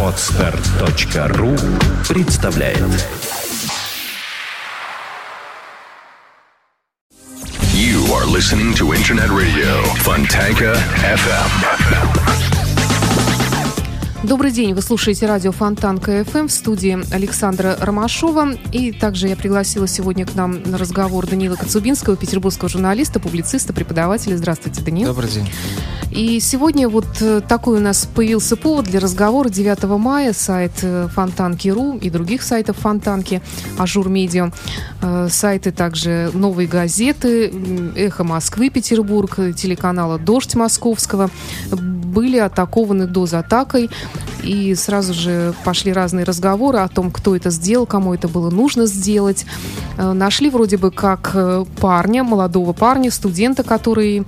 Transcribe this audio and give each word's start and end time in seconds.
Отстар.ру 0.00 1.56
представляет 2.08 2.78
You 7.72 7.98
are 8.12 8.26
listening 8.26 8.74
to 8.74 8.92
Internet 8.92 9.30
Radio 9.30 9.82
Fontanka 10.04 10.76
FM. 11.02 11.50
Добрый 14.22 14.52
день, 14.52 14.72
вы 14.72 14.80
слушаете 14.80 15.26
радио 15.26 15.50
Фонтан 15.50 15.98
КФМ 15.98 16.46
в 16.46 16.52
студии 16.52 17.12
Александра 17.12 17.76
Ромашова. 17.80 18.52
И 18.72 18.92
также 18.92 19.26
я 19.26 19.34
пригласила 19.34 19.88
сегодня 19.88 20.24
к 20.24 20.36
нам 20.36 20.62
на 20.62 20.78
разговор 20.78 21.26
Данила 21.26 21.56
Коцубинского, 21.56 22.16
петербургского 22.16 22.68
журналиста, 22.68 23.18
публициста, 23.18 23.72
преподавателя. 23.72 24.36
Здравствуйте, 24.36 24.80
Данил. 24.80 25.08
Добрый 25.08 25.28
день. 25.28 25.50
И 26.14 26.38
сегодня 26.38 26.88
вот 26.88 27.06
э, 27.20 27.40
такой 27.40 27.78
у 27.78 27.80
нас 27.80 28.06
появился 28.06 28.54
повод 28.54 28.84
для 28.84 29.00
разговора. 29.00 29.48
9 29.48 29.82
мая 29.98 30.32
сайт 30.32 30.70
э, 30.82 31.08
Фонтанки.ру 31.12 31.98
и 31.98 32.08
других 32.08 32.42
сайтов 32.44 32.76
Фонтанки, 32.78 33.42
Ажур 33.78 34.08
Медиа, 34.08 34.52
э, 35.02 35.28
сайты 35.28 35.72
также 35.72 36.30
«Новой 36.32 36.68
газеты», 36.68 37.52
«Эхо 37.96 38.22
Москвы», 38.22 38.70
Петербург, 38.70 39.34
телеканала 39.56 40.16
«Дождь» 40.20 40.54
Московского 40.54 41.30
были 42.14 42.38
атакованы 42.38 43.06
DDoS-атакой. 43.06 43.90
И 44.44 44.74
сразу 44.74 45.14
же 45.14 45.54
пошли 45.64 45.92
разные 45.92 46.24
разговоры 46.24 46.78
о 46.78 46.88
том, 46.88 47.10
кто 47.10 47.34
это 47.34 47.50
сделал, 47.50 47.86
кому 47.86 48.14
это 48.14 48.28
было 48.28 48.50
нужно 48.50 48.86
сделать. 48.86 49.46
Нашли 49.96 50.50
вроде 50.50 50.76
бы 50.76 50.90
как 50.90 51.34
парня, 51.80 52.24
молодого 52.24 52.72
парня, 52.72 53.10
студента, 53.10 53.62
который 53.62 54.24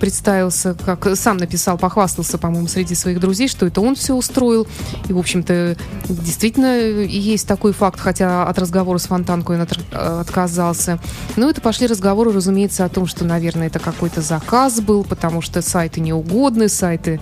представился, 0.00 0.74
как 0.74 1.16
сам 1.16 1.36
написал, 1.36 1.76
похвастался, 1.76 2.38
по-моему, 2.38 2.66
среди 2.66 2.94
своих 2.94 3.20
друзей, 3.20 3.46
что 3.46 3.66
это 3.66 3.80
он 3.80 3.94
все 3.94 4.14
устроил. 4.14 4.66
И, 5.08 5.12
в 5.12 5.18
общем-то, 5.18 5.76
действительно 6.08 6.78
есть 6.78 7.46
такой 7.46 7.72
факт, 7.72 8.00
хотя 8.00 8.48
от 8.48 8.58
разговора 8.58 8.98
с 8.98 9.06
Фонтанкой 9.06 9.56
он 9.56 9.62
от, 9.62 9.78
отказался. 9.92 10.98
Но 11.36 11.50
это 11.50 11.60
пошли 11.60 11.86
разговоры, 11.86 12.32
разумеется, 12.32 12.84
о 12.84 12.88
том, 12.88 13.06
что, 13.06 13.24
наверное, 13.24 13.66
это 13.66 13.78
какой-то 13.78 14.22
заказ 14.22 14.80
был, 14.80 15.04
потому 15.04 15.42
что 15.42 15.60
сайты 15.60 16.00
неугодны, 16.00 16.68
сайты 16.68 17.20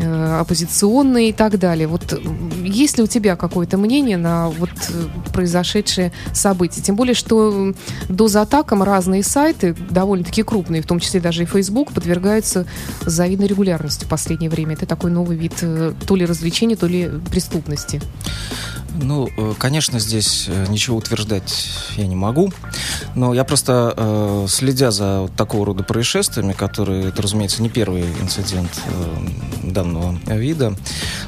оппозиционные 0.00 1.30
и 1.30 1.32
так 1.32 1.58
далее. 1.58 1.86
Вот 1.86 2.20
есть 2.62 2.98
ли 2.98 3.04
у 3.04 3.06
тебя 3.06 3.36
какое-то 3.36 3.76
мнение 3.76 4.16
на 4.16 4.48
вот 4.48 4.70
произошедшие 5.32 6.12
события? 6.32 6.80
Тем 6.80 6.96
более, 6.96 7.14
что 7.14 7.74
до 8.08 8.26
атакам 8.26 8.82
разные 8.82 9.22
сайты, 9.22 9.74
довольно-таки 9.90 10.42
крупные, 10.42 10.82
в 10.82 10.86
том 10.86 11.00
числе 11.00 11.20
даже 11.20 11.42
и 11.42 11.46
Facebook, 11.46 11.92
подвергаются 11.92 12.66
завидной 13.04 13.48
регулярностью 13.48 14.06
в 14.06 14.10
последнее 14.10 14.50
время. 14.50 14.74
Это 14.74 14.86
такой 14.86 15.10
новый 15.10 15.36
вид 15.36 15.54
то 15.54 16.16
ли 16.16 16.24
развлечения, 16.24 16.76
то 16.76 16.86
ли 16.86 17.10
преступности. 17.30 18.00
Ну, 19.00 19.28
конечно, 19.58 20.00
здесь 20.00 20.48
ничего 20.68 20.96
утверждать 20.96 21.68
я 21.96 22.06
не 22.06 22.16
могу, 22.16 22.52
но 23.18 23.34
я 23.34 23.42
просто, 23.42 23.94
э, 23.96 24.46
следя 24.48 24.90
за 24.90 25.22
вот 25.22 25.32
такого 25.34 25.66
рода 25.66 25.82
происшествиями, 25.82 26.52
которые, 26.52 27.08
это, 27.08 27.20
разумеется, 27.20 27.62
не 27.62 27.68
первый 27.68 28.04
инцидент 28.22 28.70
э, 28.86 29.70
данного 29.70 30.16
вида, 30.26 30.74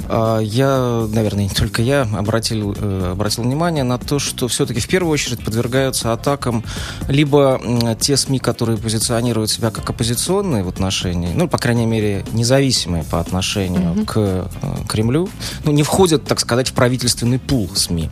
э, 0.08 0.38
я, 0.42 1.06
наверное, 1.12 1.44
не 1.44 1.50
только 1.50 1.82
я, 1.82 2.02
обратил, 2.02 2.76
обратил 3.12 3.42
внимание 3.42 3.82
на 3.82 3.98
то, 3.98 4.20
что 4.20 4.46
все-таки 4.46 4.78
в 4.78 4.86
первую 4.86 5.12
очередь 5.12 5.44
подвергаются 5.44 6.12
атакам 6.12 6.64
либо 7.08 7.60
те 7.98 8.16
СМИ, 8.16 8.38
которые 8.38 8.78
позиционируют 8.78 9.50
себя 9.50 9.70
как 9.70 9.90
оппозиционные 9.90 10.62
в 10.62 10.68
отношении, 10.68 11.32
ну, 11.34 11.48
по 11.48 11.58
крайней 11.58 11.86
мере, 11.86 12.24
независимые 12.32 13.02
по 13.02 13.18
отношению 13.18 13.94
mm-hmm. 13.94 14.04
к 14.06 14.88
Кремлю, 14.88 15.28
ну, 15.64 15.72
не 15.72 15.82
входят, 15.82 16.24
так 16.24 16.38
сказать, 16.38 16.68
в 16.68 16.72
правительственный 16.72 17.40
пул 17.40 17.68
СМИ. 17.74 18.10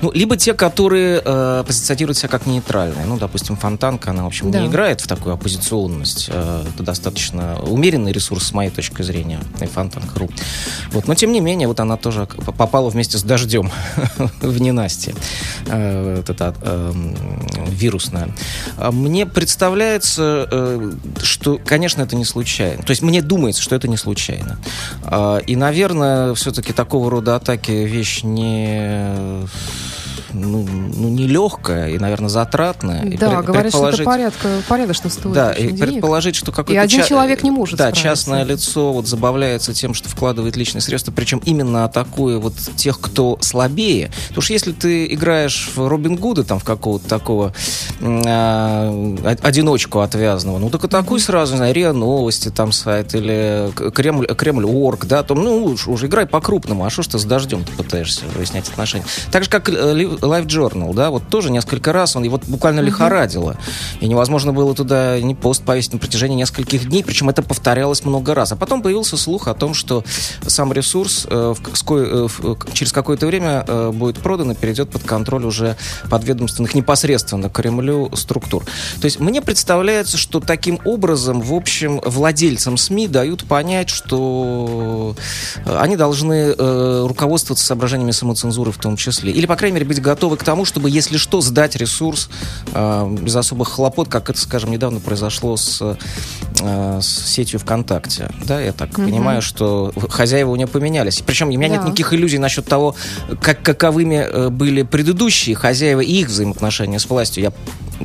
Ну, 0.00 0.10
либо 0.12 0.36
те, 0.36 0.52
которые 0.54 1.22
э, 1.24 1.64
позиционируют 1.64 2.18
себя 2.18 2.28
как 2.28 2.46
нейтральные. 2.46 3.06
Ну, 3.06 3.19
допустим, 3.20 3.56
Фонтанка, 3.56 4.10
она, 4.10 4.24
в 4.24 4.26
общем, 4.26 4.50
да. 4.50 4.60
не 4.60 4.66
играет 4.66 5.00
в 5.00 5.06
такую 5.06 5.34
оппозиционность. 5.34 6.28
Э, 6.30 6.64
это 6.74 6.82
достаточно 6.82 7.60
умеренный 7.60 8.12
ресурс, 8.12 8.48
с 8.48 8.52
моей 8.52 8.70
точки 8.70 9.02
зрения, 9.02 9.40
и 9.60 9.66
Фонтанка.ру. 9.66 10.28
Вот. 10.90 11.06
Но, 11.06 11.14
тем 11.14 11.32
не 11.32 11.40
менее, 11.40 11.68
вот 11.68 11.78
она 11.78 11.96
тоже 11.96 12.26
попала 12.26 12.90
вместе 12.90 13.18
с 13.18 13.22
дождем 13.22 13.70
в 14.40 14.60
ненастье. 14.60 15.14
Э, 15.66 16.16
вот 16.16 16.30
это 16.30 16.54
э, 16.60 16.92
вирусное. 17.68 18.28
Мне 18.78 19.26
представляется, 19.26 20.48
э, 20.50 20.92
что, 21.22 21.60
конечно, 21.64 22.02
это 22.02 22.16
не 22.16 22.24
случайно. 22.24 22.82
То 22.82 22.90
есть 22.90 23.02
мне 23.02 23.22
думается, 23.22 23.62
что 23.62 23.76
это 23.76 23.86
не 23.88 23.96
случайно. 23.96 24.58
Э, 25.04 25.40
и, 25.46 25.54
наверное, 25.54 26.34
все-таки 26.34 26.72
такого 26.72 27.10
рода 27.10 27.36
атаки 27.36 27.70
вещь 27.70 28.22
не 28.22 29.46
ну, 30.32 30.66
ну, 30.66 31.08
нелегкая 31.08 31.90
и, 31.90 31.98
наверное, 31.98 32.28
затратная. 32.28 33.02
Да, 33.18 33.40
и 33.40 33.42
говорят, 33.42 33.72
что 33.72 33.88
это 33.88 34.02
порядка, 34.02 34.48
порядочно 34.68 35.10
стоит. 35.10 35.34
Да, 35.34 35.52
и 35.52 35.68
денег. 35.68 35.80
предположить, 35.80 36.36
что 36.36 36.52
какой-то... 36.52 36.72
И 36.72 36.76
один 36.76 37.00
ча- 37.00 37.06
человек 37.08 37.42
не 37.42 37.50
может 37.50 37.78
Да, 37.78 37.92
частное 37.92 38.44
лицо 38.44 38.92
вот 38.92 39.06
забавляется 39.06 39.74
тем, 39.74 39.94
что 39.94 40.08
вкладывает 40.08 40.56
личные 40.56 40.80
средства, 40.80 41.12
причем 41.12 41.40
именно 41.44 41.84
атакуя 41.84 42.38
вот 42.38 42.54
тех, 42.76 43.00
кто 43.00 43.38
слабее. 43.40 44.10
Потому 44.28 44.42
что 44.42 44.52
если 44.52 44.72
ты 44.72 45.06
играешь 45.12 45.70
в 45.74 45.88
Робин 45.88 46.16
Гуда, 46.16 46.44
там, 46.44 46.58
в 46.58 46.64
какого-то 46.64 47.08
такого 47.08 47.54
э, 48.00 49.36
одиночку 49.42 50.00
отвязанного, 50.00 50.58
ну, 50.58 50.70
так 50.70 50.84
атакуй 50.84 51.18
mm-hmm. 51.18 51.22
сразу, 51.22 51.52
не 51.52 51.58
знаю, 51.58 51.74
РИА 51.74 51.92
Новости, 51.92 52.50
там, 52.50 52.72
сайт, 52.72 53.14
или 53.14 53.70
Кремль, 53.92 54.26
Кремль.орг, 54.26 55.06
да, 55.06 55.22
там, 55.22 55.42
ну, 55.42 55.64
уж, 55.64 55.88
уже 55.88 56.06
играй 56.06 56.26
по-крупному, 56.26 56.84
а 56.84 56.90
что 56.90 57.02
ж 57.02 57.08
ты 57.08 57.18
с 57.18 57.24
дождем 57.24 57.64
пытаешься 57.76 58.24
выяснять 58.36 58.68
отношения? 58.68 59.04
Так 59.30 59.44
же, 59.44 59.50
как 59.50 59.68
э, 59.68 59.72
Life 60.20 60.46
Journal, 60.46 60.94
да, 60.94 61.10
вот 61.10 61.28
тоже 61.28 61.50
несколько 61.50 61.92
раз 61.92 62.16
он 62.16 62.24
его 62.24 62.40
буквально 62.46 62.80
лихорадило. 62.80 63.56
И 64.00 64.08
невозможно 64.08 64.52
было 64.52 64.74
туда 64.74 65.20
ни 65.20 65.34
пост 65.34 65.62
повесить 65.62 65.92
на 65.92 65.98
протяжении 65.98 66.36
нескольких 66.36 66.88
дней, 66.88 67.04
причем 67.04 67.28
это 67.28 67.42
повторялось 67.42 68.04
много 68.04 68.34
раз. 68.34 68.52
А 68.52 68.56
потом 68.56 68.82
появился 68.82 69.16
слух 69.16 69.48
о 69.48 69.54
том, 69.54 69.74
что 69.74 70.04
сам 70.46 70.72
ресурс 70.72 71.26
э, 71.28 71.54
в, 71.56 71.92
э, 71.92 72.28
в, 72.28 72.72
через 72.72 72.92
какое-то 72.92 73.26
время 73.26 73.64
э, 73.66 73.90
будет 73.90 74.18
продан 74.18 74.52
и 74.52 74.54
перейдет 74.54 74.90
под 74.90 75.02
контроль 75.02 75.44
уже 75.44 75.76
подведомственных 76.08 76.74
непосредственно 76.74 77.48
Кремлю 77.48 78.10
структур. 78.14 78.64
То 79.00 79.04
есть 79.04 79.20
мне 79.20 79.40
представляется, 79.42 80.16
что 80.16 80.40
таким 80.40 80.78
образом, 80.84 81.40
в 81.40 81.54
общем, 81.54 82.00
владельцам 82.04 82.76
СМИ 82.76 83.08
дают 83.08 83.44
понять, 83.44 83.88
что 83.88 85.14
они 85.64 85.96
должны 85.96 86.54
э, 86.56 87.04
руководствоваться 87.06 87.64
соображениями 87.64 88.10
самоцензуры 88.10 88.72
в 88.72 88.78
том 88.78 88.96
числе. 88.96 89.32
Или, 89.32 89.46
по 89.46 89.56
крайней 89.56 89.74
мере, 89.74 89.86
быть 89.86 90.00
готовы 90.10 90.36
к 90.36 90.42
тому, 90.42 90.64
чтобы, 90.64 90.90
если 90.90 91.18
что, 91.18 91.40
сдать 91.40 91.76
ресурс 91.76 92.28
э, 92.74 93.16
без 93.22 93.36
особых 93.36 93.68
хлопот, 93.68 94.08
как 94.08 94.28
это, 94.28 94.40
скажем, 94.40 94.72
недавно 94.72 94.98
произошло 94.98 95.56
с, 95.56 95.96
э, 96.60 96.98
с 97.00 97.26
сетью 97.26 97.60
ВКонтакте. 97.60 98.28
Да, 98.44 98.60
я 98.60 98.72
так 98.72 98.90
mm-hmm. 98.90 99.04
понимаю, 99.04 99.40
что 99.40 99.92
хозяева 100.08 100.50
у 100.50 100.56
нее 100.56 100.66
поменялись. 100.66 101.22
Причем 101.24 101.46
у 101.46 101.50
меня 101.50 101.68
да. 101.68 101.74
нет 101.76 101.84
никаких 101.84 102.12
иллюзий 102.12 102.38
насчет 102.38 102.66
того, 102.66 102.96
как, 103.40 103.62
каковыми 103.62 104.16
э, 104.16 104.48
были 104.48 104.82
предыдущие 104.82 105.54
хозяева 105.54 106.00
и 106.00 106.12
их 106.12 106.26
взаимоотношения 106.26 106.98
с 106.98 107.08
властью. 107.08 107.44
Я 107.44 107.52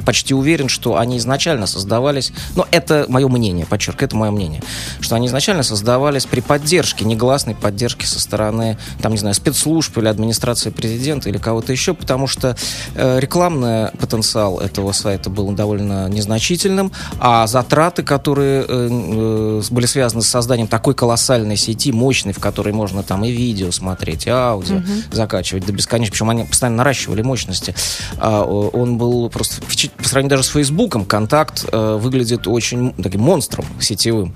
почти 0.02 0.34
уверен, 0.34 0.70
что 0.70 0.98
они 0.98 1.18
изначально 1.18 1.68
создавались, 1.68 2.34
но 2.56 2.68
это 2.72 3.06
мое 3.10 3.28
мнение, 3.28 3.66
подчеркиваю, 3.66 4.08
это 4.08 4.16
мое 4.16 4.32
мнение, 4.32 4.62
что 5.00 5.16
они 5.16 5.28
изначально 5.28 5.64
создавались 5.64 6.26
при 6.26 6.42
поддержке, 6.42 7.06
негласной 7.06 7.56
поддержке 7.56 8.06
со 8.06 8.20
стороны, 8.20 8.78
там, 9.02 9.14
не 9.14 9.18
знаю, 9.18 9.36
спецслужб 9.36 9.98
или 9.98 10.08
администрации 10.08 10.70
президента 10.70 11.30
или 11.30 11.38
кого-то 11.38 11.72
еще, 11.72 11.95
потому 11.96 12.28
что 12.28 12.56
э, 12.96 13.20
рекламный 13.20 13.92
потенциал 14.00 14.60
этого 14.60 14.92
сайта 14.92 15.30
был 15.30 15.52
довольно 15.52 16.08
незначительным, 16.10 16.92
а 17.20 17.48
затраты, 17.48 18.04
которые 18.04 18.66
э, 18.68 18.90
э, 18.90 19.62
были 19.70 19.86
связаны 19.86 20.22
с 20.22 20.28
созданием 20.28 20.68
такой 20.68 20.94
колоссальной 20.94 21.58
сети, 21.58 21.92
мощной, 21.92 22.34
в 22.34 22.40
которой 22.40 22.74
можно 22.74 23.04
там 23.04 23.24
и 23.26 23.32
видео 23.32 23.72
смотреть, 23.72 24.28
и 24.28 24.30
аудио 24.30 24.78
угу. 24.78 24.86
закачивать 25.12 25.66
до 25.66 25.74
бесконечности, 25.74 26.12
причем 26.12 26.30
они 26.30 26.44
постоянно 26.44 26.78
наращивали 26.78 27.22
мощности, 27.22 27.76
э, 28.18 28.42
он 28.74 28.98
был 28.98 29.30
просто 29.30 29.62
по 29.98 30.08
сравнению 30.08 30.38
даже 30.38 30.44
с 30.44 30.50
Фейсбуком, 30.50 31.06
контакт 31.06 31.66
выглядит 31.72 32.48
очень 32.48 32.94
таким 32.94 33.22
монстром 33.22 33.66
сетевым. 33.80 34.36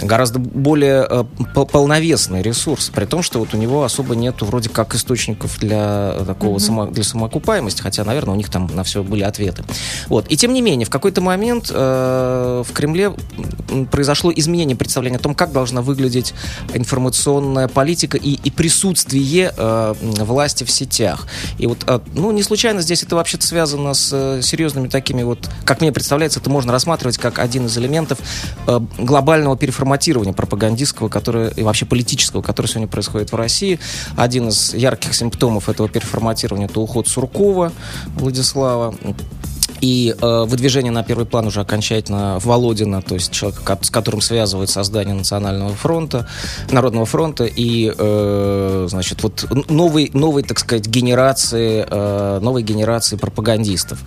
Гораздо 0.00 0.38
более 0.38 1.26
полновесный 1.54 2.42
ресурс, 2.42 2.90
при 2.94 3.04
том, 3.04 3.22
что 3.22 3.38
вот 3.38 3.54
у 3.54 3.56
него 3.56 3.84
особо 3.84 4.14
нету 4.14 4.46
вроде 4.46 4.68
как 4.68 4.94
источников 4.94 5.58
для 5.58 6.14
такого 6.26 6.56
mm-hmm. 6.56 6.60
само, 6.60 6.86
для 6.92 7.04
самоокупаемости, 7.04 7.82
хотя, 7.82 8.04
наверное, 8.04 8.34
у 8.34 8.36
них 8.36 8.50
там 8.50 8.70
на 8.74 8.84
все 8.84 9.02
были 9.02 9.22
ответы. 9.22 9.64
Вот. 10.08 10.26
И 10.28 10.36
тем 10.36 10.52
не 10.52 10.62
менее, 10.62 10.86
в 10.86 10.90
какой-то 10.90 11.20
момент 11.20 11.70
э, 11.72 12.62
в 12.66 12.72
Кремле 12.72 13.12
произошло 13.90 14.32
изменение 14.34 14.76
представления 14.76 15.16
о 15.16 15.20
том, 15.20 15.34
как 15.34 15.52
должна 15.52 15.82
выглядеть 15.82 16.34
информационная 16.74 17.68
политика 17.68 18.16
и, 18.16 18.32
и 18.32 18.50
присутствие 18.50 19.52
э, 19.56 19.94
власти 20.00 20.64
в 20.64 20.70
сетях. 20.70 21.26
И 21.58 21.66
вот, 21.66 21.78
э, 21.86 22.00
ну, 22.14 22.30
не 22.30 22.42
случайно 22.42 22.82
здесь 22.82 23.02
это 23.02 23.16
вообще-то 23.16 23.46
связано 23.46 23.94
с 23.94 24.10
э, 24.12 24.42
серьезными 24.42 24.88
такими 24.88 25.22
вот, 25.22 25.48
как 25.64 25.80
мне 25.80 25.92
представляется, 25.92 26.40
это 26.40 26.50
можно 26.50 26.72
рассматривать 26.72 27.18
как 27.18 27.38
один 27.38 27.66
из 27.66 27.76
элементов 27.78 28.18
э, 28.66 28.80
глобального 28.98 29.56
переформатирования 29.56 30.32
пропагандистского, 30.32 31.08
которое, 31.08 31.48
и 31.50 31.62
вообще 31.62 31.86
политического, 31.86 32.42
которое 32.42 32.68
сегодня 32.68 32.88
происходит 32.88 33.32
в 33.32 33.36
России. 33.36 33.78
Один 34.16 34.48
из 34.48 34.74
ярких 34.74 35.14
симптомов 35.14 35.68
этого 35.68 35.88
переформатирования 35.88 36.66
это 36.66 36.80
уход 36.82 37.08
Суркова 37.08 37.72
Владислава 38.16 38.94
и 39.82 40.14
э, 40.16 40.44
выдвижение 40.46 40.92
на 40.92 41.02
первый 41.02 41.26
план 41.26 41.48
уже 41.48 41.60
окончательно 41.60 42.38
Володина, 42.40 43.02
то 43.02 43.14
есть 43.14 43.32
человека, 43.32 43.76
с 43.82 43.90
которым 43.90 44.20
связывает 44.20 44.70
создание 44.70 45.12
Национального 45.12 45.74
фронта, 45.74 46.28
Народного 46.70 47.04
фронта 47.04 47.44
и, 47.44 47.92
э, 47.94 48.86
значит, 48.88 49.24
вот 49.24 49.44
новой, 49.68 50.10
новой, 50.14 50.44
так 50.44 50.60
сказать, 50.60 50.86
генерации, 50.86 51.84
э, 51.88 52.38
новой 52.40 52.62
генерации 52.62 53.16
пропагандистов 53.16 53.98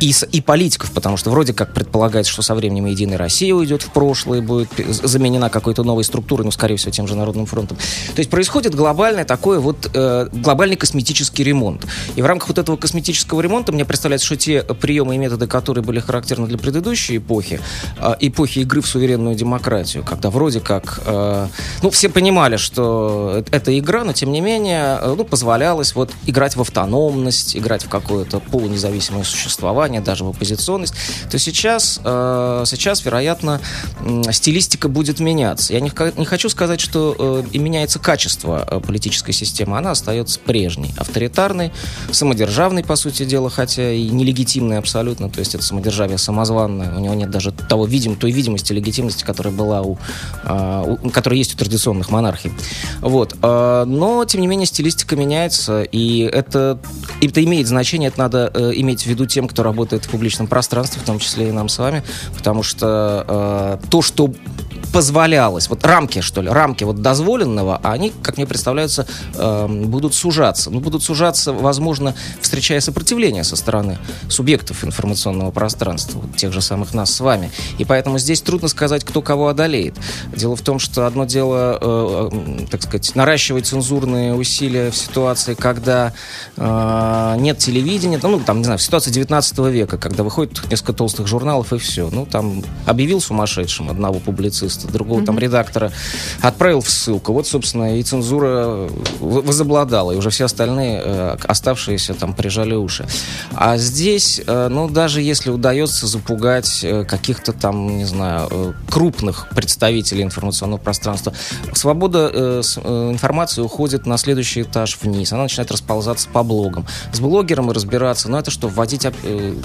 и, 0.00 0.12
и 0.32 0.40
политиков, 0.40 0.90
потому 0.90 1.16
что 1.16 1.30
вроде 1.30 1.54
как 1.54 1.72
предполагается, 1.72 2.32
что 2.32 2.42
со 2.42 2.56
временем 2.56 2.86
Единая 2.86 3.16
Россия 3.16 3.54
уйдет 3.54 3.82
в 3.82 3.92
прошлое, 3.92 4.42
будет 4.42 4.70
заменена 4.88 5.50
какой-то 5.50 5.84
новой 5.84 6.02
структурой, 6.02 6.44
ну, 6.44 6.50
скорее 6.50 6.76
всего, 6.76 6.90
тем 6.90 7.06
же 7.06 7.14
Народным 7.14 7.46
фронтом. 7.46 7.76
То 7.76 8.18
есть 8.18 8.30
происходит 8.30 8.74
глобальный 8.74 9.24
такой 9.24 9.60
вот, 9.60 9.88
э, 9.94 10.28
глобальный 10.32 10.76
косметический 10.76 11.44
ремонт. 11.44 11.86
И 12.16 12.22
в 12.22 12.26
рамках 12.26 12.48
вот 12.48 12.58
этого 12.58 12.76
косметического 12.76 13.40
ремонта 13.40 13.70
мне 13.70 13.84
представляется, 13.84 14.26
что 14.26 14.36
те 14.36 14.62
приемы 14.62 15.11
и 15.12 15.18
методы, 15.18 15.46
которые 15.46 15.84
были 15.84 16.00
характерны 16.00 16.46
для 16.46 16.58
предыдущей 16.58 17.18
эпохи, 17.18 17.60
э, 17.98 18.14
эпохи 18.20 18.60
игры 18.60 18.80
в 18.80 18.86
суверенную 18.86 19.34
демократию, 19.34 20.04
когда 20.04 20.30
вроде 20.30 20.60
как, 20.60 21.00
э, 21.04 21.46
ну, 21.82 21.90
все 21.90 22.08
понимали, 22.08 22.56
что 22.56 23.44
это 23.50 23.78
игра, 23.78 24.04
но 24.04 24.12
тем 24.12 24.32
не 24.32 24.40
менее, 24.40 24.98
э, 25.00 25.14
ну, 25.16 25.24
позволялось 25.24 25.94
вот 25.94 26.10
играть 26.26 26.56
в 26.56 26.60
автономность, 26.60 27.56
играть 27.56 27.84
в 27.84 27.88
какое-то 27.88 28.40
полунезависимое 28.40 29.24
существование, 29.24 30.00
даже 30.00 30.24
в 30.24 30.28
оппозиционность, 30.28 30.94
то 31.30 31.38
сейчас, 31.38 32.00
э, 32.04 32.64
сейчас, 32.66 33.04
вероятно, 33.04 33.60
э, 34.00 34.32
стилистика 34.32 34.88
будет 34.88 35.20
меняться. 35.20 35.72
Я 35.72 35.80
не, 35.80 35.92
не 36.16 36.24
хочу 36.24 36.48
сказать, 36.48 36.80
что 36.80 37.16
э, 37.18 37.44
и 37.52 37.58
меняется 37.58 37.98
качество 37.98 38.66
э, 38.68 38.80
политической 38.80 39.32
системы, 39.32 39.78
она 39.78 39.92
остается 39.92 40.40
прежней, 40.40 40.92
авторитарной, 40.96 41.72
самодержавной, 42.10 42.84
по 42.84 42.96
сути 42.96 43.24
дела, 43.24 43.50
хотя 43.50 43.92
и 43.92 44.08
нелегитимной 44.08 44.78
абсолютно 44.78 45.01
абсолютно, 45.02 45.28
то 45.28 45.40
есть 45.40 45.54
это 45.54 45.64
самодержавие 45.64 46.16
самозванное, 46.16 46.94
у 46.94 47.00
него 47.00 47.14
нет 47.14 47.28
даже 47.28 47.50
того 47.50 47.86
видим, 47.86 48.14
той 48.14 48.30
видимости, 48.30 48.72
легитимности, 48.72 49.24
которая 49.24 49.52
была 49.52 49.82
у, 49.82 49.98
э, 50.44 50.96
у 51.02 51.10
которая 51.10 51.38
есть 51.38 51.54
у 51.54 51.58
традиционных 51.58 52.10
монархий. 52.10 52.52
Вот. 53.00 53.34
Э, 53.42 53.84
но, 53.84 54.24
тем 54.24 54.42
не 54.42 54.46
менее, 54.46 54.66
стилистика 54.66 55.16
меняется, 55.16 55.82
и 55.82 56.20
это, 56.20 56.78
это 57.20 57.42
имеет 57.42 57.66
значение, 57.66 58.08
это 58.08 58.20
надо 58.20 58.50
э, 58.54 58.72
иметь 58.76 59.02
в 59.02 59.06
виду 59.06 59.26
тем, 59.26 59.48
кто 59.48 59.64
работает 59.64 60.04
в 60.04 60.10
публичном 60.10 60.46
пространстве, 60.46 61.02
в 61.02 61.04
том 61.04 61.18
числе 61.18 61.48
и 61.48 61.52
нам 61.52 61.68
с 61.68 61.78
вами, 61.78 62.04
потому 62.36 62.62
что 62.62 63.80
э, 63.82 63.88
то, 63.88 64.02
что 64.02 64.32
позволялось, 64.92 65.68
вот 65.68 65.84
рамки, 65.84 66.20
что 66.20 66.42
ли, 66.42 66.48
рамки 66.48 66.84
вот 66.84 67.02
дозволенного, 67.02 67.80
они, 67.82 68.12
как 68.22 68.36
мне 68.36 68.46
представляется, 68.46 69.06
э, 69.34 69.66
будут 69.66 70.14
сужаться. 70.14 70.70
Ну, 70.70 70.80
будут 70.80 71.02
сужаться, 71.02 71.52
возможно, 71.52 72.14
встречая 72.40 72.80
сопротивление 72.80 73.44
со 73.44 73.56
стороны 73.56 73.98
субъектов 74.28 74.84
информационного 74.84 75.50
пространства, 75.50 76.20
вот 76.20 76.36
тех 76.36 76.52
же 76.52 76.60
самых 76.60 76.94
нас 76.94 77.12
с 77.12 77.20
вами. 77.20 77.50
И 77.78 77.84
поэтому 77.84 78.18
здесь 78.18 78.42
трудно 78.42 78.68
сказать, 78.68 79.04
кто 79.04 79.22
кого 79.22 79.48
одолеет. 79.48 79.94
Дело 80.34 80.56
в 80.56 80.62
том, 80.62 80.78
что 80.78 81.06
одно 81.06 81.24
дело, 81.24 81.78
э, 81.80 82.28
э, 82.32 82.66
так 82.70 82.82
сказать, 82.82 83.14
наращивать 83.14 83.66
цензурные 83.66 84.34
усилия 84.34 84.90
в 84.90 84.96
ситуации, 84.96 85.54
когда 85.54 86.12
э, 86.56 87.34
нет 87.38 87.58
телевидения, 87.58 88.20
ну, 88.22 88.40
там, 88.40 88.58
не 88.58 88.64
знаю, 88.64 88.78
в 88.78 88.82
ситуации 88.82 89.10
19 89.10 89.58
века, 89.58 89.98
когда 89.98 90.22
выходит 90.22 90.60
несколько 90.70 90.92
толстых 90.92 91.26
журналов 91.26 91.72
и 91.72 91.78
все. 91.78 92.10
Ну, 92.10 92.26
там 92.26 92.62
объявил 92.86 93.20
сумасшедшим 93.20 93.90
одного 93.90 94.18
публициста, 94.18 94.81
журналиста, 94.82 94.92
другого 94.92 95.20
mm-hmm. 95.20 95.26
там 95.26 95.38
редактора, 95.38 95.92
отправил 96.40 96.80
в 96.80 96.90
ссылку. 96.90 97.32
Вот, 97.32 97.46
собственно, 97.46 97.98
и 97.98 98.02
цензура 98.02 98.88
возобладала, 99.20 100.12
и 100.12 100.16
уже 100.16 100.30
все 100.30 100.44
остальные 100.44 101.02
э, 101.04 101.36
оставшиеся 101.44 102.14
там 102.14 102.34
прижали 102.34 102.74
уши. 102.74 103.06
А 103.54 103.76
здесь, 103.76 104.40
э, 104.46 104.68
ну, 104.68 104.88
даже 104.88 105.20
если 105.20 105.50
удается 105.50 106.06
запугать 106.06 106.80
э, 106.82 107.04
каких-то 107.04 107.52
там, 107.52 107.98
не 107.98 108.04
знаю, 108.04 108.74
крупных 108.90 109.48
представителей 109.50 110.22
информационного 110.22 110.80
пространства, 110.80 111.32
свобода 111.74 112.60
информации 112.62 113.62
уходит 113.62 114.06
на 114.06 114.16
следующий 114.16 114.62
этаж 114.62 114.98
вниз. 115.02 115.32
Она 115.32 115.44
начинает 115.44 115.70
расползаться 115.70 116.28
по 116.28 116.42
блогам. 116.42 116.86
С 117.12 117.20
блогером 117.20 117.70
и 117.70 117.74
разбираться, 117.74 118.28
ну, 118.30 118.38
это 118.38 118.50
что, 118.50 118.68
вводить, 118.68 119.06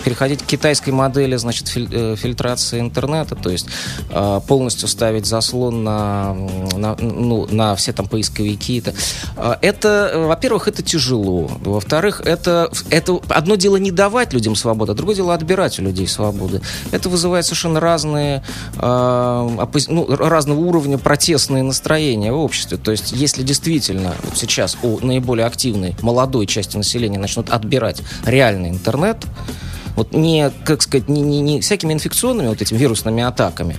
переходить 0.04 0.44
к 0.44 0.46
китайской 0.46 0.92
модели, 0.92 1.36
значит, 1.36 1.68
фильтрации 1.68 2.80
интернета, 2.80 3.36
то 3.36 3.50
есть 3.50 3.68
полностью 4.48 4.88
ставить 4.88 5.07
ставить 5.08 5.26
заслон 5.26 5.86
на, 5.86 6.36
на, 6.76 6.98
ну, 7.00 7.48
на 7.50 7.78
все 7.78 7.94
там 7.94 8.10
поисковики. 8.10 8.80
Это, 8.80 8.94
а, 9.38 9.58
это 9.62 10.12
во-первых, 10.28 10.68
это 10.68 10.84
тяжело. 10.84 11.50
Во-вторых, 11.64 12.20
это, 12.26 12.70
это 12.90 13.22
одно 13.30 13.56
дело 13.56 13.78
не 13.78 13.92
давать 13.92 14.34
людям 14.34 14.54
свободу, 14.56 14.92
а 14.92 14.96
другое 14.96 15.16
дело 15.16 15.34
отбирать 15.34 15.80
у 15.80 15.82
людей 15.82 16.08
свободы. 16.08 16.62
Это 16.92 17.08
вызывает 17.08 17.46
совершенно 17.46 17.80
разные, 17.80 18.44
э, 18.76 19.58
оппози... 19.60 19.90
ну, 19.90 20.14
разного 20.14 20.60
уровня 20.60 20.98
протестные 20.98 21.64
настроения 21.64 22.34
в 22.34 22.38
обществе. 22.38 22.78
То 22.78 22.92
есть, 22.92 23.14
если 23.14 23.44
действительно 23.44 24.14
вот 24.26 24.38
сейчас 24.38 24.78
у 24.84 25.00
наиболее 25.00 25.46
активной 25.46 25.96
молодой 26.02 26.48
части 26.48 26.76
населения 26.76 27.18
начнут 27.18 27.50
отбирать 27.50 28.02
реальный 28.26 28.72
интернет, 28.72 29.26
вот 29.98 30.14
не, 30.14 30.52
как 30.64 30.84
сказать, 30.84 31.10
не, 31.10 31.22
не, 31.22 31.42
не 31.42 31.60
всякими 31.60 31.92
инфекционными 31.92 32.48
вот 32.48 32.62
этими 32.62 32.78
вирусными 32.78 33.24
атаками, 33.24 33.78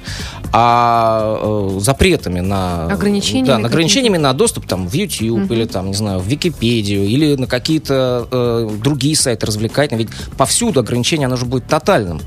а 0.53 1.39
э, 1.41 1.81
запретами 1.81 2.41
на... 2.41 2.87
Ограничениями? 2.87 3.47
Да, 3.47 3.59
на 3.59 3.69
ограничениями 3.69 4.17
на 4.17 4.33
доступ 4.33 4.67
там 4.67 4.89
в 4.89 4.93
YouTube 4.93 5.45
угу. 5.45 5.55
или 5.55 5.65
там, 5.65 5.87
не 5.87 5.95
знаю, 5.95 6.19
в 6.19 6.27
Википедию 6.27 7.05
или 7.05 7.37
на 7.37 7.47
какие-то 7.47 8.27
э, 8.31 8.71
другие 8.83 9.15
сайты 9.15 9.47
развлекательные. 9.47 10.07
Ведь 10.07 10.15
повсюду 10.37 10.81
ограничение, 10.81 11.27
оно 11.27 11.37
же 11.37 11.47
будет 11.47 11.69
тотальным. 11.69 12.21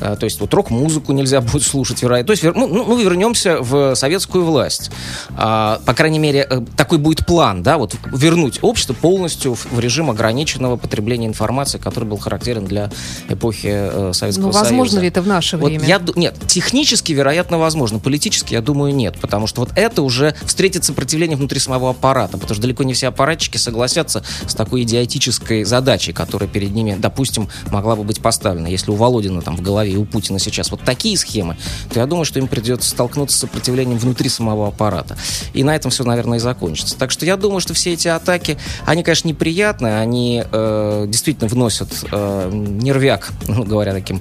Э, 0.00 0.16
то 0.18 0.24
есть 0.24 0.40
вот 0.40 0.52
рок-музыку 0.52 1.12
нельзя 1.12 1.40
будет 1.40 1.62
слушать, 1.62 2.02
вероятно. 2.02 2.26
То 2.26 2.30
есть 2.32 2.56
ну, 2.56 2.66
ну, 2.66 2.84
мы 2.84 3.02
вернемся 3.02 3.58
в 3.60 3.94
советскую 3.94 4.44
власть. 4.44 4.90
А, 5.36 5.80
по 5.86 5.94
крайней 5.94 6.18
мере, 6.18 6.46
э, 6.48 6.60
такой 6.76 6.98
будет 6.98 7.26
план, 7.26 7.62
да, 7.62 7.78
вот 7.78 7.94
вернуть 8.12 8.58
общество 8.62 8.94
полностью 8.94 9.54
в, 9.54 9.72
в 9.72 9.80
режим 9.80 10.10
ограниченного 10.10 10.76
потребления 10.76 11.26
информации, 11.26 11.78
который 11.78 12.04
был 12.04 12.18
характерен 12.18 12.64
для 12.64 12.90
эпохи 13.32 13.68
э, 13.70 14.12
Советского 14.12 14.46
ну, 14.46 14.52
возможно 14.52 14.92
Союза. 14.92 15.00
ли 15.00 15.08
это 15.08 15.22
в 15.22 15.26
наше 15.26 15.56
вот 15.56 15.68
время? 15.68 15.86
Я, 15.86 16.00
нет, 16.16 16.36
технически, 16.46 17.12
вероятно, 17.12 17.58
возможно. 17.58 17.98
Политически, 17.98 18.54
я 18.54 18.60
думаю, 18.60 18.94
нет. 18.94 19.18
Потому 19.20 19.46
что 19.46 19.60
вот 19.60 19.70
это 19.76 20.02
уже 20.02 20.34
встретит 20.44 20.84
сопротивление 20.84 21.36
внутри 21.36 21.60
самого 21.60 21.90
аппарата. 21.90 22.38
Потому 22.38 22.54
что 22.54 22.62
далеко 22.62 22.82
не 22.82 22.94
все 22.94 23.08
аппаратчики 23.08 23.56
согласятся 23.56 24.22
с 24.46 24.54
такой 24.54 24.82
идиотической 24.82 25.64
задачей, 25.64 26.12
которая 26.12 26.48
перед 26.48 26.72
ними, 26.72 26.96
допустим, 26.98 27.48
могла 27.70 27.96
бы 27.96 28.04
быть 28.04 28.20
поставлена. 28.20 28.66
Если 28.66 28.90
у 28.90 28.94
Володина 28.94 29.42
там 29.42 29.56
в 29.56 29.62
голове 29.62 29.92
и 29.92 29.96
у 29.96 30.04
Путина 30.04 30.38
сейчас 30.38 30.70
вот 30.70 30.82
такие 30.82 31.16
схемы, 31.16 31.56
то 31.92 32.00
я 32.00 32.06
думаю, 32.06 32.24
что 32.24 32.38
им 32.38 32.48
придется 32.48 32.90
столкнуться 32.90 33.36
с 33.36 33.40
сопротивлением 33.40 33.98
внутри 33.98 34.28
самого 34.28 34.68
аппарата. 34.68 35.16
И 35.52 35.62
на 35.62 35.74
этом 35.74 35.90
все, 35.90 36.04
наверное, 36.04 36.38
и 36.38 36.40
закончится. 36.40 36.96
Так 36.98 37.10
что 37.10 37.24
я 37.24 37.36
думаю, 37.36 37.60
что 37.60 37.74
все 37.74 37.92
эти 37.92 38.08
атаки, 38.08 38.58
они, 38.86 39.02
конечно, 39.02 39.28
неприятные, 39.28 39.98
они 39.98 40.42
э, 40.50 41.04
действительно 41.08 41.48
вносят 41.48 41.88
э, 42.10 42.50
нервяк 42.52 43.19
так, 43.20 43.66
говоря 43.66 43.92
таким 43.92 44.20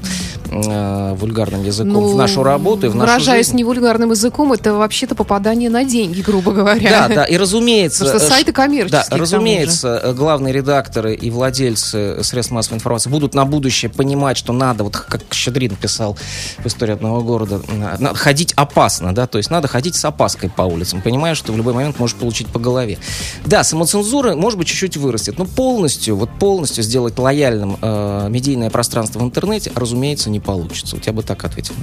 э, 0.51 1.13
вульгарным 1.15 1.63
языком, 1.63 1.93
ну, 1.93 2.13
в 2.13 2.15
нашу 2.15 2.43
работу 2.43 2.87
и 2.87 2.89
в 2.89 2.95
нашу 2.95 3.11
Выражаясь 3.11 3.47
жизнь. 3.47 3.57
не 3.57 3.63
вульгарным 3.63 4.11
языком, 4.11 4.53
это 4.53 4.73
вообще-то 4.73 5.15
попадание 5.15 5.69
на 5.69 5.83
деньги, 5.83 6.21
грубо 6.21 6.51
говоря. 6.51 7.07
Да, 7.07 7.15
да, 7.15 7.25
и 7.25 7.37
разумеется... 7.37 8.05
Потому 8.05 8.19
что 8.19 8.27
э, 8.27 8.29
сайты 8.29 8.51
коммерческие. 8.51 9.03
Да, 9.09 9.17
разумеется, 9.17 10.01
э, 10.03 10.13
главные 10.13 10.53
редакторы 10.53 11.15
и 11.15 11.29
владельцы 11.29 12.23
средств 12.23 12.51
массовой 12.51 12.77
информации 12.77 13.09
будут 13.09 13.33
на 13.33 13.45
будущее 13.45 13.89
понимать, 13.89 14.37
что 14.37 14.53
надо, 14.53 14.83
вот 14.83 14.97
как 14.97 15.21
Щедрин 15.31 15.75
писал 15.75 16.17
в 16.57 16.65
«Истории 16.65 16.93
одного 16.93 17.21
города», 17.21 17.61
надо 17.99 18.15
ходить 18.15 18.53
опасно, 18.53 19.13
да, 19.13 19.27
то 19.27 19.37
есть 19.37 19.49
надо 19.49 19.67
ходить 19.67 19.95
с 19.95 20.05
опаской 20.05 20.49
по 20.49 20.63
улицам, 20.63 21.01
понимая, 21.01 21.35
что 21.35 21.53
в 21.53 21.57
любой 21.57 21.73
момент 21.73 21.99
можешь 21.99 22.15
получить 22.15 22.47
по 22.47 22.59
голове. 22.59 22.97
Да, 23.45 23.63
самоцензура, 23.63 24.35
может 24.35 24.57
быть, 24.57 24.67
чуть-чуть 24.67 24.97
вырастет, 24.97 25.37
но 25.37 25.45
полностью, 25.45 26.15
вот 26.15 26.29
полностью 26.39 26.83
сделать 26.83 27.17
лояльным 27.17 27.77
э, 27.81 28.27
медийное 28.29 28.69
пространство 28.69 28.88
в 28.93 29.23
интернете, 29.23 29.71
разумеется, 29.75 30.29
не 30.29 30.39
получится. 30.39 30.95
Вот 30.95 31.05
я 31.05 31.13
бы 31.13 31.23
так 31.23 31.43
ответил. 31.43 31.73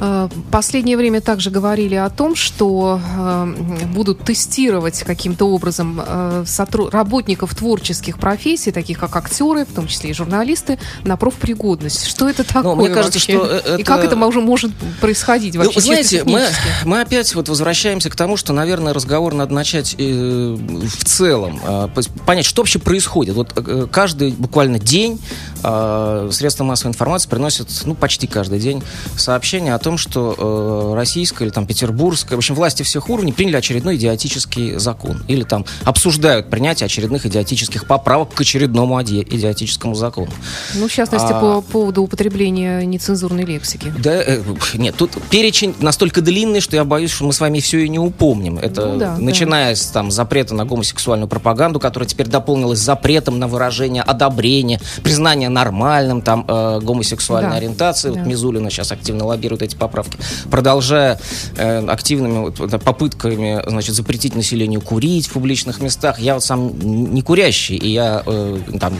Э, 0.00 0.28
последнее 0.50 0.96
время 0.96 1.20
также 1.20 1.50
говорили 1.50 1.94
о 1.94 2.10
том, 2.10 2.34
что 2.36 3.00
э, 3.00 3.54
будут 3.94 4.24
тестировать 4.24 5.02
каким-то 5.02 5.46
образом 5.46 6.00
э, 6.04 6.44
работников 6.90 7.54
творческих 7.54 8.18
профессий, 8.18 8.72
таких 8.72 8.98
как 8.98 9.16
актеры, 9.16 9.64
в 9.64 9.72
том 9.72 9.86
числе 9.86 10.10
и 10.10 10.12
журналисты, 10.12 10.78
на 11.04 11.16
профпригодность. 11.16 12.06
Что 12.06 12.28
это 12.28 12.44
такое 12.44 12.62
Но 12.62 12.74
мне 12.76 12.88
кажется, 12.88 13.18
вообще? 13.18 13.32
что 13.32 13.46
это... 13.46 13.76
И 13.76 13.82
как 13.82 14.04
это 14.04 14.16
может, 14.16 14.42
может 14.42 14.72
происходить 15.00 15.56
вообще? 15.56 15.72
Ну, 15.74 15.80
знаете, 15.80 16.24
мы, 16.24 16.46
мы 16.84 17.00
опять 17.00 17.34
вот 17.34 17.48
возвращаемся 17.48 18.10
к 18.10 18.16
тому, 18.16 18.36
что, 18.36 18.52
наверное, 18.52 18.92
разговор 18.92 19.34
надо 19.34 19.54
начать 19.54 19.94
э, 19.98 20.56
в 20.56 21.04
целом. 21.04 21.60
Э, 21.64 21.88
понять, 22.26 22.44
что 22.44 22.62
вообще 22.62 22.78
происходит. 22.78 23.34
Вот 23.34 23.52
э, 23.56 23.86
каждый 23.90 24.32
буквально 24.32 24.78
день 24.78 25.20
э, 25.62 26.28
средства 26.30 26.64
массовой 26.64 26.90
информации 26.90 27.28
приносят, 27.28 27.68
ну, 27.84 27.94
почти 27.94 28.26
каждый 28.26 28.60
день 28.60 28.82
сообщения 29.16 29.74
о 29.74 29.78
том, 29.78 29.98
что 29.98 30.92
э, 30.92 30.94
российская 30.96 31.44
или 31.44 31.52
там 31.52 31.66
петербургская, 31.66 32.36
в 32.36 32.40
общем, 32.40 32.54
власти 32.54 32.82
всех 32.82 33.08
уровней 33.08 33.32
приняли 33.32 33.56
очередной 33.56 33.96
идиотический 33.96 34.78
закон. 34.78 35.22
Или 35.28 35.42
там 35.42 35.64
обсуждают 35.84 36.50
принятие 36.50 36.86
очередных 36.86 37.26
идиотических 37.26 37.86
поправок 37.86 38.34
к 38.34 38.40
очередному 38.40 39.00
идиотическому 39.00 39.94
закону. 39.94 40.30
Ну, 40.74 40.88
в 40.88 40.92
частности, 40.92 41.32
а, 41.32 41.40
по 41.40 41.60
поводу 41.60 42.02
употребления 42.02 42.84
нецензурной 42.84 43.44
лексики. 43.44 43.92
Да, 43.98 44.12
э, 44.14 44.42
нет, 44.74 44.96
тут 44.96 45.12
перечень 45.30 45.74
настолько 45.80 46.20
длинный, 46.20 46.60
что 46.60 46.76
я 46.76 46.84
боюсь, 46.84 47.10
что 47.10 47.24
мы 47.24 47.32
с 47.32 47.40
вами 47.40 47.60
все 47.60 47.84
и 47.84 47.88
не 47.88 47.98
упомним. 47.98 48.58
Это 48.58 48.86
ну, 48.86 48.98
да, 48.98 49.16
начиная 49.18 49.70
да. 49.70 49.76
с 49.76 49.86
там, 49.86 50.10
запрета 50.10 50.54
на 50.54 50.64
гомосексуальную 50.64 51.28
пропаганду, 51.28 51.78
которая 51.80 52.08
теперь 52.08 52.26
дополнилась 52.26 52.80
запретом 52.80 53.38
на 53.38 53.48
выражение 53.48 54.02
одобрения, 54.02 54.80
признание 55.02 55.48
нормальным 55.48 56.19
там 56.22 56.44
э, 56.46 56.80
гомосексуальной 56.82 57.50
да. 57.50 57.56
ориентации. 57.56 58.10
Да. 58.10 58.18
Вот 58.18 58.26
Мизулина 58.26 58.70
сейчас 58.70 58.92
активно 58.92 59.24
лоббирует 59.24 59.62
эти 59.62 59.76
поправки. 59.76 60.18
Продолжая 60.50 61.20
э, 61.56 61.86
активными 61.86 62.50
вот, 62.50 62.82
попытками 62.82 63.62
значит, 63.66 63.94
запретить 63.94 64.34
населению 64.34 64.80
курить 64.80 65.26
в 65.28 65.32
публичных 65.32 65.80
местах. 65.80 66.18
Я 66.18 66.34
вот 66.34 66.44
сам 66.44 66.78
не 66.78 67.22
курящий, 67.22 67.76
и 67.76 67.88
я 67.88 68.22
э, 68.26 68.58
там, 68.80 68.94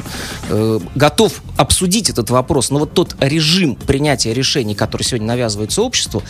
э, 0.48 0.80
готов 0.94 1.42
обсудить 1.56 2.10
этот 2.10 2.30
вопрос. 2.30 2.70
Но 2.70 2.78
вот 2.78 2.94
тот 2.94 3.16
режим 3.20 3.74
принятия 3.74 4.34
решений, 4.34 4.74
который 4.74 5.02
сегодня 5.02 5.28
навязывается 5.28 5.82
обществу, 5.82 6.22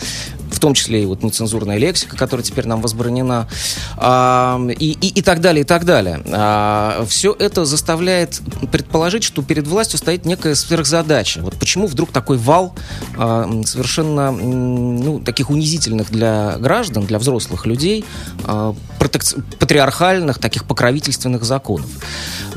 том 0.61 0.73
числе 0.73 1.03
и 1.03 1.05
вот 1.05 1.23
нецензурная 1.23 1.77
лексика, 1.77 2.15
которая 2.15 2.43
теперь 2.43 2.67
нам 2.67 2.81
возбранена, 2.81 3.47
и, 3.99 4.97
и, 5.01 5.07
и 5.07 5.21
так 5.21 5.41
далее, 5.41 5.61
и 5.61 5.65
так 5.65 5.85
далее. 5.85 6.21
А, 6.31 7.05
все 7.07 7.35
это 7.37 7.65
заставляет 7.65 8.41
предположить, 8.71 9.23
что 9.23 9.41
перед 9.41 9.67
властью 9.67 9.97
стоит 9.97 10.25
некая 10.25 10.55
сверхзадача. 10.55 11.41
Вот 11.41 11.55
почему 11.55 11.87
вдруг 11.87 12.11
такой 12.11 12.37
вал 12.37 12.75
а, 13.17 13.49
совершенно 13.65 14.31
ну, 14.31 15.19
таких 15.19 15.49
унизительных 15.49 16.11
для 16.11 16.57
граждан, 16.59 17.05
для 17.05 17.19
взрослых 17.19 17.65
людей, 17.65 18.05
а, 18.45 18.75
патриархальных, 19.59 20.39
таких 20.39 20.65
покровительственных 20.65 21.43
законов. 21.43 21.89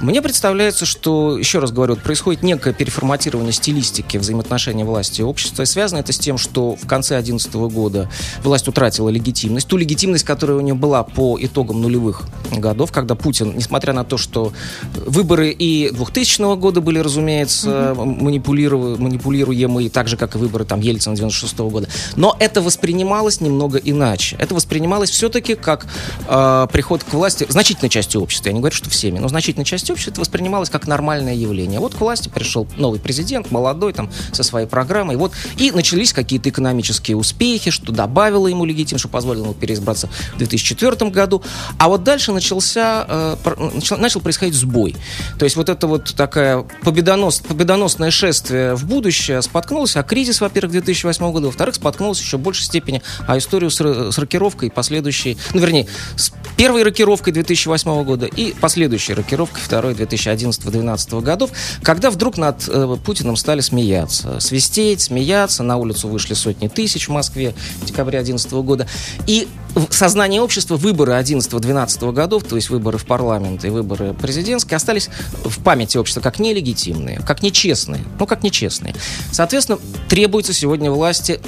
Мне 0.00 0.20
представляется, 0.20 0.84
что, 0.84 1.38
еще 1.38 1.58
раз 1.58 1.72
говорю, 1.72 1.96
происходит 1.96 2.42
некое 2.42 2.74
переформатирование 2.74 3.52
стилистики 3.52 4.18
взаимоотношений 4.18 4.84
власти 4.84 5.22
и 5.22 5.24
общества. 5.24 5.62
И 5.62 5.66
связано 5.66 6.00
это 6.00 6.12
с 6.12 6.18
тем, 6.18 6.36
что 6.36 6.76
в 6.76 6.86
конце 6.86 7.14
2011 7.14 7.54
года 7.74 7.93
власть 8.42 8.68
утратила 8.68 9.08
легитимность. 9.08 9.66
Ту 9.68 9.76
легитимность, 9.76 10.24
которая 10.24 10.56
у 10.56 10.60
нее 10.60 10.74
была 10.74 11.02
по 11.02 11.38
итогам 11.40 11.82
нулевых 11.82 12.22
годов, 12.50 12.92
когда 12.92 13.14
Путин, 13.14 13.56
несмотря 13.56 13.92
на 13.92 14.04
то, 14.04 14.16
что 14.16 14.52
выборы 14.94 15.50
и 15.50 15.90
2000 15.90 16.56
года 16.56 16.80
были, 16.80 16.98
разумеется, 16.98 17.92
угу. 17.92 18.04
манипулируемые, 18.04 19.90
так 19.90 20.08
же, 20.08 20.16
как 20.16 20.34
и 20.34 20.38
выборы 20.38 20.64
там, 20.64 20.80
Ельцина 20.80 21.16
96 21.16 21.58
года, 21.58 21.88
но 22.16 22.36
это 22.38 22.60
воспринималось 22.60 23.40
немного 23.40 23.78
иначе. 23.78 24.36
Это 24.38 24.54
воспринималось 24.54 25.10
все-таки 25.10 25.54
как 25.54 25.86
э, 26.28 26.66
приход 26.72 27.04
к 27.04 27.12
власти 27.14 27.46
значительной 27.48 27.90
части 27.90 28.16
общества. 28.16 28.48
Я 28.48 28.54
не 28.54 28.60
говорю, 28.60 28.74
что 28.74 28.90
всеми, 28.90 29.18
но 29.18 29.28
значительной 29.28 29.64
части 29.64 29.92
общества 29.92 30.12
это 30.12 30.20
воспринималось 30.20 30.70
как 30.70 30.86
нормальное 30.86 31.34
явление. 31.34 31.80
Вот 31.80 31.94
к 31.94 32.00
власти 32.00 32.28
пришел 32.28 32.66
новый 32.76 33.00
президент, 33.00 33.50
молодой, 33.50 33.92
там, 33.92 34.10
со 34.32 34.42
своей 34.42 34.66
программой. 34.66 35.16
Вот, 35.16 35.32
и 35.56 35.70
начались 35.70 36.12
какие-то 36.12 36.48
экономические 36.48 37.16
успехи, 37.16 37.70
что 37.84 37.92
добавило 37.92 38.48
ему 38.48 38.64
легитимность, 38.64 39.02
что 39.02 39.08
позволило 39.08 39.44
ему 39.44 39.54
переизбраться 39.54 40.08
в 40.34 40.38
2004 40.38 41.10
году. 41.10 41.42
А 41.78 41.88
вот 41.88 42.02
дальше 42.02 42.32
начался, 42.32 43.04
э, 43.06 43.36
начал, 43.74 43.98
начал 43.98 44.20
происходить 44.20 44.54
сбой. 44.54 44.96
То 45.38 45.44
есть 45.44 45.56
вот 45.56 45.68
это 45.68 45.86
вот 45.86 46.14
такая 46.16 46.64
победонос, 46.82 47.40
победоносное 47.40 48.10
шествие 48.10 48.74
в 48.74 48.86
будущее 48.86 49.42
споткнулось, 49.42 49.96
а 49.96 50.02
кризис, 50.02 50.40
во-первых, 50.40 50.72
2008 50.72 51.30
года, 51.30 51.46
во-вторых, 51.46 51.74
споткнулось 51.74 52.20
еще 52.20 52.38
в 52.38 52.40
большей 52.40 52.64
степени, 52.64 53.02
а 53.26 53.36
историю 53.36 53.70
с, 53.70 53.80
с 53.80 54.18
рокировкой 54.18 54.70
последующей, 54.70 55.36
ну, 55.52 55.60
вернее, 55.60 55.86
с 56.16 56.32
первой 56.56 56.84
рокировкой 56.84 57.32
2008 57.32 58.04
года 58.04 58.26
и 58.26 58.54
последующей 58.54 59.12
рокировкой 59.12 59.60
второй 59.60 59.92
2011-2012 59.94 61.20
годов, 61.20 61.50
когда 61.82 62.10
вдруг 62.10 62.38
над 62.38 62.66
э, 62.68 62.96
Путиным 63.04 63.36
стали 63.36 63.60
смеяться. 63.60 64.40
Свистеть, 64.40 65.02
смеяться, 65.02 65.62
на 65.62 65.76
улицу 65.76 66.08
вышли 66.08 66.34
сотни 66.34 66.68
тысяч 66.68 67.08
в 67.08 67.12
Москве 67.12 67.54
в 67.80 67.84
декабре 67.84 68.18
2011 68.18 68.52
года. 68.64 68.86
И 69.26 69.48
в 69.74 69.92
сознании 69.92 70.38
общества 70.38 70.76
выборы 70.76 71.12
11-12 71.12 72.12
годов, 72.12 72.44
то 72.44 72.56
есть 72.56 72.70
выборы 72.70 72.98
в 72.98 73.06
парламент 73.06 73.64
и 73.64 73.68
выборы 73.68 74.14
президентские, 74.14 74.76
остались 74.76 75.08
в 75.44 75.62
памяти 75.62 75.98
общества 75.98 76.20
как 76.20 76.38
нелегитимные, 76.38 77.20
как 77.20 77.42
нечестные. 77.42 78.04
Ну, 78.18 78.26
как 78.26 78.42
нечестные. 78.42 78.94
Соответственно, 79.32 79.78
требуется 80.08 80.52
сегодня 80.52 80.90
власти 80.90 81.40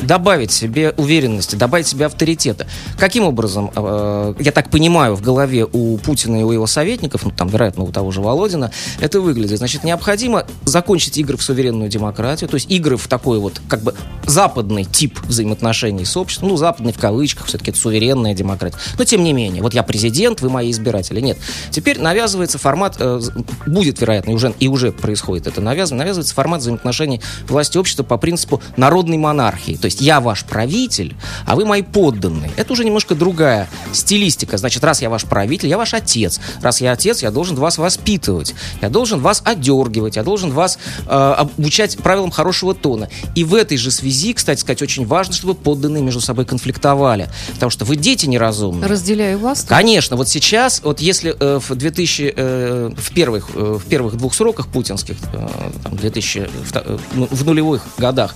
добавить 0.00 0.52
себе 0.52 0.94
уверенности, 0.96 1.56
добавить 1.56 1.86
себе 1.86 2.06
авторитета. 2.06 2.66
Каким 2.98 3.24
образом, 3.24 3.70
э, 3.74 4.34
я 4.38 4.52
так 4.52 4.70
понимаю, 4.70 5.14
в 5.14 5.22
голове 5.22 5.66
у 5.70 5.96
Путина 5.98 6.40
и 6.40 6.42
у 6.42 6.52
его 6.52 6.66
советников, 6.66 7.24
ну 7.24 7.30
там, 7.30 7.48
вероятно, 7.48 7.84
у 7.84 7.92
того 7.92 8.10
же 8.10 8.20
Володина, 8.20 8.70
это 9.00 9.20
выглядит. 9.20 9.58
Значит, 9.58 9.84
необходимо 9.84 10.46
закончить 10.64 11.18
игры 11.18 11.36
в 11.36 11.42
суверенную 11.42 11.88
демократию, 11.88 12.48
то 12.48 12.54
есть 12.54 12.70
игры 12.70 12.96
в 12.96 13.08
такой 13.08 13.38
вот, 13.38 13.60
как 13.68 13.82
бы, 13.82 13.94
западный 14.26 14.84
тип 14.84 15.18
взаимоотношений 15.24 16.04
с 16.04 16.16
обществом, 16.16 16.50
ну, 16.50 16.56
западный 16.56 16.92
в 16.92 16.98
кавычках, 16.98 17.46
все-таки 17.46 17.70
это 17.70 17.80
суверенная 17.80 18.34
демократия. 18.34 18.78
Но, 18.98 19.04
тем 19.04 19.24
не 19.24 19.32
менее, 19.32 19.62
вот 19.62 19.74
я 19.74 19.82
президент, 19.82 20.40
вы 20.40 20.50
мои 20.50 20.70
избиратели. 20.70 21.20
Нет. 21.20 21.38
Теперь 21.70 22.00
навязывается 22.00 22.58
формат, 22.58 22.96
э, 22.98 23.20
будет, 23.66 24.00
вероятно, 24.00 24.32
уже, 24.32 24.54
и 24.58 24.68
уже 24.68 24.92
происходит 24.92 25.46
это 25.46 25.60
навязывание, 25.60 26.04
навязывается 26.04 26.34
формат 26.34 26.60
взаимоотношений 26.60 27.20
власти 27.48 27.78
общества 27.78 28.02
по 28.02 28.16
принципу 28.16 28.62
народной 28.76 29.16
монархии. 29.16 29.76
То 29.76 29.86
есть 29.88 30.00
я 30.00 30.20
ваш 30.20 30.44
правитель, 30.44 31.16
а 31.46 31.56
вы 31.56 31.64
мои 31.64 31.82
подданные. 31.82 32.50
Это 32.56 32.72
уже 32.72 32.84
немножко 32.84 33.14
другая 33.14 33.68
стилистика. 33.92 34.56
Значит, 34.58 34.84
раз 34.84 35.02
я 35.02 35.10
ваш 35.10 35.24
правитель, 35.24 35.68
я 35.68 35.78
ваш 35.78 35.94
отец. 35.94 36.40
Раз 36.62 36.80
я 36.80 36.92
отец, 36.92 37.22
я 37.22 37.30
должен 37.30 37.56
вас 37.56 37.78
воспитывать. 37.78 38.54
Я 38.80 38.88
должен 38.88 39.20
вас 39.20 39.42
одергивать. 39.44 40.16
Я 40.16 40.22
должен 40.22 40.50
вас 40.50 40.78
э, 41.06 41.10
обучать 41.10 41.96
правилам 41.98 42.30
хорошего 42.30 42.74
тона. 42.74 43.08
И 43.34 43.44
в 43.44 43.54
этой 43.54 43.76
же 43.76 43.90
связи, 43.90 44.32
кстати 44.32 44.60
сказать, 44.60 44.82
очень 44.82 45.06
важно, 45.06 45.34
чтобы 45.34 45.54
подданные 45.54 46.02
между 46.02 46.20
собой 46.20 46.44
конфликтовали. 46.44 47.28
Потому 47.54 47.70
что 47.70 47.84
вы 47.84 47.96
дети 47.96 48.26
неразумные. 48.26 48.88
Разделяю 48.88 49.38
вас. 49.38 49.64
Конечно. 49.68 50.16
Вот 50.16 50.28
сейчас, 50.28 50.80
вот 50.84 51.00
если 51.00 51.34
э, 51.38 51.60
в 51.66 51.74
2000, 51.74 52.34
э, 52.36 52.90
в 52.96 53.12
первых, 53.12 53.50
э, 53.54 53.78
в 53.78 53.88
первых 53.88 54.16
двух 54.16 54.34
сроках 54.34 54.68
путинских, 54.68 55.16
э, 55.32 55.48
там, 55.82 55.96
2000, 55.96 56.48
в, 56.64 56.76
э, 56.76 56.98
в 57.12 57.44
нулевых 57.44 57.82
годах, 57.98 58.34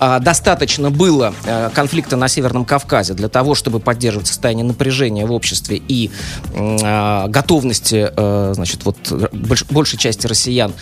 э, 0.00 0.18
достаточно 0.20 0.90
было 0.94 1.34
э, 1.44 1.70
конфликта 1.74 2.16
на 2.16 2.28
Северном 2.28 2.64
Кавказе 2.64 3.14
для 3.14 3.28
того, 3.28 3.54
чтобы 3.54 3.80
поддерживать 3.80 4.28
состояние 4.28 4.64
напряжения 4.64 5.26
в 5.26 5.32
обществе 5.32 5.82
и 5.86 6.10
э, 6.54 7.28
готовности, 7.28 8.10
э, 8.16 8.52
значит, 8.54 8.84
вот 8.84 8.96
больш, 9.32 9.64
большей 9.70 9.98
части 9.98 10.26
россиян 10.26 10.72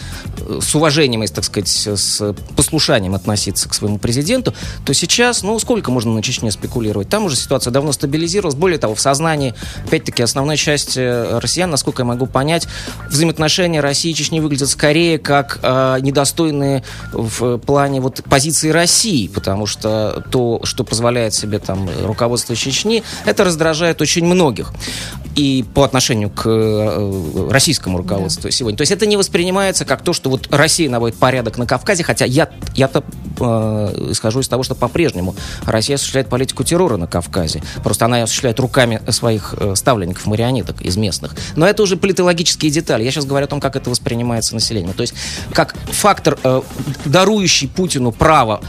с 0.61 0.75
уважением, 0.75 1.23
если 1.23 1.37
так 1.37 1.45
сказать, 1.45 1.69
с 1.69 2.35
послушанием 2.57 3.14
относиться 3.14 3.69
к 3.69 3.75
своему 3.75 3.99
президенту, 3.99 4.54
то 4.85 4.95
сейчас, 4.95 5.42
ну, 5.42 5.59
сколько 5.59 5.90
можно 5.90 6.12
на 6.12 6.23
Чечне 6.23 6.50
спекулировать? 6.50 7.09
Там 7.09 7.25
уже 7.25 7.37
ситуация 7.37 7.71
давно 7.71 7.92
стабилизировалась. 7.92 8.54
Более 8.54 8.78
того, 8.78 8.95
в 8.95 9.00
сознании, 9.00 9.54
опять-таки, 9.87 10.23
основной 10.23 10.57
части 10.57 11.38
россиян, 11.38 11.71
насколько 11.71 12.02
я 12.02 12.07
могу 12.07 12.26
понять, 12.26 12.69
взаимоотношения 13.09 13.81
России 13.81 14.11
и 14.11 14.14
Чечни 14.14 14.40
выглядят 14.40 14.69
скорее 14.69 15.19
как 15.19 15.59
э, 15.62 15.99
недостойные 16.00 16.83
в 17.12 17.59
плане 17.59 18.00
вот 18.00 18.23
позиции 18.25 18.71
России, 18.71 19.28
потому 19.28 19.66
что 19.66 20.02
то, 20.31 20.61
что 20.65 20.85
позволяет 20.85 21.35
себе 21.35 21.59
там 21.59 21.89
руководство 22.05 22.55
Чечни, 22.57 23.03
это 23.25 23.45
раздражает 23.45 24.01
очень 24.01 24.25
многих. 24.25 24.73
и 25.35 25.65
по 25.75 25.85
отношению 25.85 26.31
к 26.31 26.47
э, 26.47 27.49
российскому 27.51 27.99
руководству 27.99 28.45
да. 28.45 28.51
сегодня. 28.51 28.77
То 28.77 28.83
есть 28.83 28.93
это 28.93 29.07
не 29.07 29.17
воспринимается 29.17 29.85
как 29.85 30.03
то, 30.03 30.13
что 30.13 30.31
вот 30.31 30.49
Россия 30.51 30.91
наводит 30.91 31.17
порядок 31.19 31.59
на 31.59 31.67
Кавказе, 31.67 32.05
хотя 32.05 32.25
я, 32.25 32.51
я-то 32.75 33.03
э, 33.41 34.11
исхожу 34.11 34.41
из 34.41 34.49
того, 34.49 34.63
что 34.63 34.75
по-прежнему 34.75 35.35
Россия 35.65 35.97
осуществляет 35.97 36.29
политику 36.29 36.65
террора 36.65 36.97
на 36.97 37.07
Кавказе. 37.07 37.63
Просто 37.83 38.05
она 38.05 38.19
ее 38.19 38.25
осуществляет 38.25 38.61
руками 38.61 39.01
своих 39.09 39.55
э, 39.59 39.75
ставленников, 39.75 40.27
марионеток 40.27 40.83
из 40.83 40.97
местных. 40.97 41.35
Но 41.57 41.67
это 41.67 41.83
уже 41.83 41.97
политологические 41.97 42.71
детали. 42.71 43.03
Я 43.03 43.11
сейчас 43.11 43.25
говорю 43.25 43.47
о 43.47 43.49
том, 43.49 43.61
как 43.61 43.77
это 43.77 43.89
воспринимается 43.91 44.55
населением. 44.55 44.93
То 44.93 45.03
есть 45.03 45.15
как 45.53 45.75
фактор, 45.91 46.39
э, 46.45 46.61
дарующий 47.07 47.69
Путину 47.69 48.13
право 48.13 48.61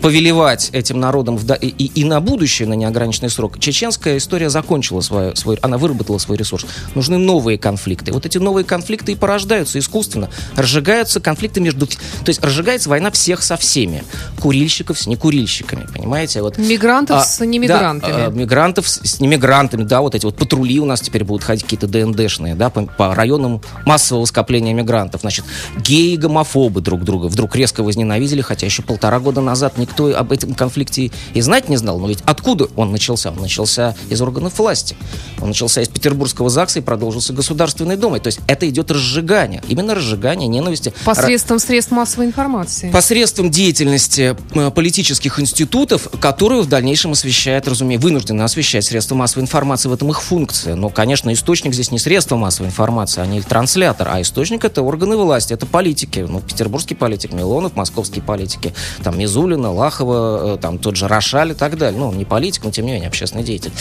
повелевать 0.00 0.70
этим 0.72 1.00
народом 1.00 1.36
в, 1.36 1.52
и, 1.54 1.68
и 1.68 2.04
на 2.04 2.20
будущее, 2.20 2.68
на 2.68 2.74
неограниченный 2.74 3.30
срок, 3.30 3.58
чеченская 3.58 4.18
история 4.18 4.50
закончила 4.50 5.00
свой, 5.00 5.36
свой, 5.36 5.56
она 5.62 5.78
выработала 5.78 6.18
свой 6.18 6.36
ресурс. 6.36 6.66
Нужны 6.94 7.18
новые 7.18 7.58
конфликты. 7.58 8.12
Вот 8.12 8.26
эти 8.26 8.38
новые 8.38 8.64
конфликты 8.64 9.12
и 9.12 9.14
порождаются 9.14 9.78
искусственно. 9.78 10.30
Разжигаются 10.56 11.20
конфликты 11.20 11.60
между... 11.60 11.86
То 11.86 12.28
есть 12.28 12.42
разжигается 12.42 12.88
война 12.88 13.10
всех 13.10 13.42
со 13.42 13.56
всеми. 13.56 14.04
Курильщиков 14.40 14.98
с 14.98 15.06
некурильщиками, 15.06 15.86
понимаете? 15.92 16.42
Вот, 16.42 16.58
мигрантов 16.58 17.18
а, 17.18 17.24
с 17.24 17.44
немигрантами. 17.44 18.12
Да, 18.12 18.26
а, 18.26 18.30
мигрантов 18.30 18.88
с, 18.88 19.00
с 19.02 19.20
немигрантами, 19.20 19.82
да, 19.82 20.00
вот 20.00 20.14
эти 20.14 20.24
вот 20.24 20.36
патрули 20.36 20.78
у 20.78 20.84
нас 20.84 21.00
теперь 21.00 21.24
будут 21.24 21.42
ходить 21.42 21.64
какие-то 21.64 21.86
ДНДшные, 21.86 22.54
да, 22.54 22.70
по, 22.70 22.82
по 22.82 23.14
районам 23.14 23.60
массового 23.84 24.24
скопления 24.24 24.74
мигрантов. 24.74 25.22
Значит, 25.22 25.44
геи 25.76 26.12
и 26.12 26.16
гомофобы 26.16 26.80
друг 26.80 27.04
друга 27.04 27.26
вдруг 27.26 27.56
резко 27.56 27.82
возненавидели, 27.82 28.40
хотя 28.40 28.66
еще 28.66 28.82
полтора 28.82 29.18
года 29.20 29.40
назад 29.40 29.78
не 29.78 29.87
никто 29.88 30.16
об 30.16 30.32
этом 30.32 30.54
конфликте 30.54 31.10
и 31.34 31.40
знать 31.40 31.68
не 31.68 31.76
знал. 31.76 31.98
Но 31.98 32.08
ведь 32.08 32.20
откуда 32.24 32.68
он 32.76 32.92
начался? 32.92 33.30
Он 33.30 33.40
начался 33.40 33.94
из 34.10 34.20
органов 34.20 34.58
власти. 34.58 34.96
Он 35.40 35.48
начался 35.48 35.80
из 35.80 35.88
Петербургского 35.88 36.50
ЗАГСа 36.50 36.80
и 36.80 36.82
продолжился 36.82 37.32
Государственной 37.32 37.96
Думой. 37.96 38.20
То 38.20 38.28
есть 38.28 38.40
это 38.46 38.68
идет 38.68 38.90
разжигание. 38.90 39.62
Именно 39.68 39.94
разжигание 39.94 40.48
ненависти. 40.48 40.92
Посредством 41.04 41.58
средств 41.58 41.92
массовой 41.92 42.26
информации. 42.26 42.90
Посредством 42.90 43.50
деятельности 43.50 44.36
э, 44.54 44.70
политических 44.70 45.40
институтов, 45.40 46.08
которую 46.20 46.62
в 46.62 46.68
дальнейшем 46.68 47.12
освещает, 47.12 47.68
разумеется, 47.68 48.06
вынуждены 48.06 48.42
освещать 48.42 48.84
средства 48.84 49.14
массовой 49.14 49.42
информации. 49.44 49.88
В 49.88 49.92
этом 49.92 50.10
их 50.10 50.22
функция. 50.22 50.74
Но, 50.74 50.90
конечно, 50.90 51.32
источник 51.32 51.74
здесь 51.74 51.90
не 51.90 51.98
средства 51.98 52.36
массовой 52.36 52.68
информации, 52.68 53.20
а 53.20 53.26
не 53.26 53.40
транслятор, 53.40 54.08
а 54.10 54.20
источник 54.20 54.64
это 54.64 54.82
органы 54.82 55.16
власти, 55.16 55.52
это 55.52 55.66
политики. 55.66 56.26
Ну, 56.28 56.40
петербургский 56.40 56.94
политик 56.94 57.32
Милонов, 57.32 57.76
московские 57.76 58.22
политики, 58.22 58.74
там 59.02 59.18
Мизулина, 59.18 59.72
Малахова, 59.78 60.54
э, 60.54 60.58
там 60.58 60.78
тот 60.78 60.96
же 60.96 61.06
Рошаль 61.06 61.52
и 61.52 61.54
так 61.54 61.78
далее. 61.78 61.98
Ну, 61.98 62.08
он 62.08 62.18
не 62.18 62.24
политик, 62.24 62.64
но 62.64 62.70
тем 62.70 62.86
не 62.86 62.92
менее 62.92 63.08
общественный 63.08 63.44
деятель. 63.44 63.72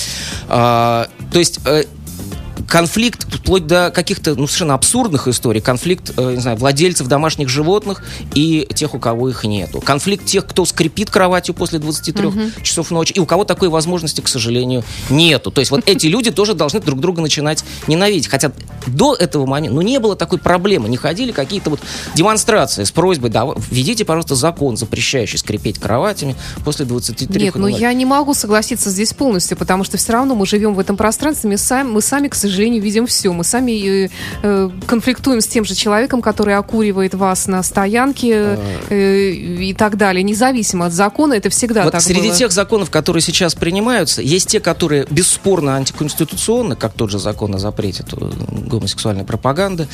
А, 0.47 1.07
то 1.31 1.39
есть 1.39 1.59
э, 1.65 1.85
конфликт 2.67 3.25
вплоть 3.33 3.65
до 3.65 3.91
каких-то 3.91 4.35
ну, 4.35 4.45
совершенно 4.45 4.73
абсурдных 4.73 5.27
историй. 5.27 5.61
Конфликт, 5.61 6.11
э, 6.17 6.33
не 6.35 6.41
знаю, 6.41 6.57
владельцев 6.57 7.07
домашних 7.07 7.49
животных 7.49 8.03
и 8.33 8.67
тех, 8.75 8.93
у 8.93 8.99
кого 8.99 9.29
их 9.29 9.43
нету. 9.45 9.79
Конфликт 9.81 10.25
тех, 10.25 10.45
кто 10.45 10.65
скрипит 10.65 11.09
кроватью 11.09 11.55
после 11.55 11.79
23 11.79 12.25
угу. 12.27 12.39
часов 12.61 12.91
ночи, 12.91 13.13
и 13.13 13.19
у 13.19 13.25
кого 13.25 13.45
такой 13.45 13.69
возможности, 13.69 14.21
к 14.21 14.27
сожалению, 14.27 14.83
нету. 15.09 15.49
То 15.51 15.61
есть 15.61 15.71
вот 15.71 15.87
эти 15.87 16.07
люди 16.07 16.31
тоже 16.31 16.53
должны 16.53 16.81
друг 16.81 16.99
друга 16.99 17.21
начинать 17.21 17.63
ненавидеть. 17.87 18.27
Хотя 18.27 18.51
до 18.85 19.15
этого 19.15 19.45
момента, 19.45 19.75
ну, 19.75 19.81
не 19.81 19.99
было 19.99 20.15
такой 20.15 20.39
проблемы. 20.39 20.89
Не 20.89 20.97
ходили 20.97 21.31
какие-то 21.31 21.69
вот 21.69 21.79
демонстрации 22.15 22.83
с 22.83 22.91
просьбой, 22.91 23.29
да, 23.29 23.47
введите, 23.71 24.03
пожалуйста, 24.03 24.35
закон, 24.35 24.75
запрещающий 24.75 25.37
скрипеть 25.37 25.79
кроватями 25.79 26.35
после 26.65 26.85
23 26.85 27.41
Нет, 27.41 27.55
но 27.55 27.61
ну, 27.61 27.67
я 27.67 27.93
не 27.93 28.05
могу 28.05 28.33
согласиться 28.33 28.89
здесь 28.89 29.13
полностью, 29.13 29.57
потому 29.57 29.83
что 29.83 29.97
все 29.97 30.13
равно 30.13 30.35
мы 30.35 30.45
живем 30.45 30.73
в 30.73 30.79
этом 30.79 30.97
пространстве, 30.97 31.49
мы 31.49 31.57
сами, 31.57 31.89
мы 31.89 32.01
сами 32.01 32.27
к 32.27 32.35
сожалению, 32.35 32.56
сожалению, 32.57 32.81
видим 32.81 33.05
все. 33.05 33.31
Мы 33.31 33.43
сами 33.43 34.05
э, 34.05 34.09
э, 34.41 34.69
конфликтуем 34.87 35.41
с 35.41 35.47
тем 35.47 35.63
же 35.63 35.75
человеком, 35.75 36.23
который 36.23 36.55
окуривает 36.55 37.13
вас 37.13 37.45
на 37.47 37.61
стоянке 37.61 38.33
а... 38.35 38.59
э, 38.89 39.29
и 39.31 39.73
так 39.75 39.95
далее. 39.95 40.23
Независимо 40.23 40.87
от 40.87 40.93
закона, 40.93 41.33
это 41.33 41.49
всегда 41.51 41.83
вот 41.83 41.91
так 41.91 42.01
среди 42.01 42.29
было. 42.29 42.35
тех 42.35 42.51
законов, 42.51 42.89
которые 42.89 43.21
сейчас 43.21 43.53
принимаются, 43.53 44.23
есть 44.23 44.49
те, 44.49 44.59
которые 44.59 45.05
бесспорно 45.11 45.75
антиконституционны, 45.75 46.75
как 46.75 46.93
тот 46.93 47.11
же 47.11 47.19
закон 47.19 47.53
о 47.53 47.59
запрете 47.59 48.03
гомосексуальной 48.67 49.23
пропаганды. 49.23 49.87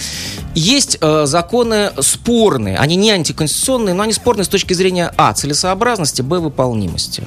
Есть 0.56 0.98
э, 1.02 1.26
законы 1.26 1.92
спорные. 2.00 2.78
Они 2.78 2.96
не 2.96 3.12
антиконституционные, 3.12 3.94
но 3.94 4.04
они 4.04 4.14
спорные 4.14 4.46
с 4.46 4.48
точки 4.48 4.74
зрения 4.74 5.12
а. 5.18 5.34
целесообразности, 5.34 6.22
б. 6.22 6.40
выполнимости. 6.40 7.24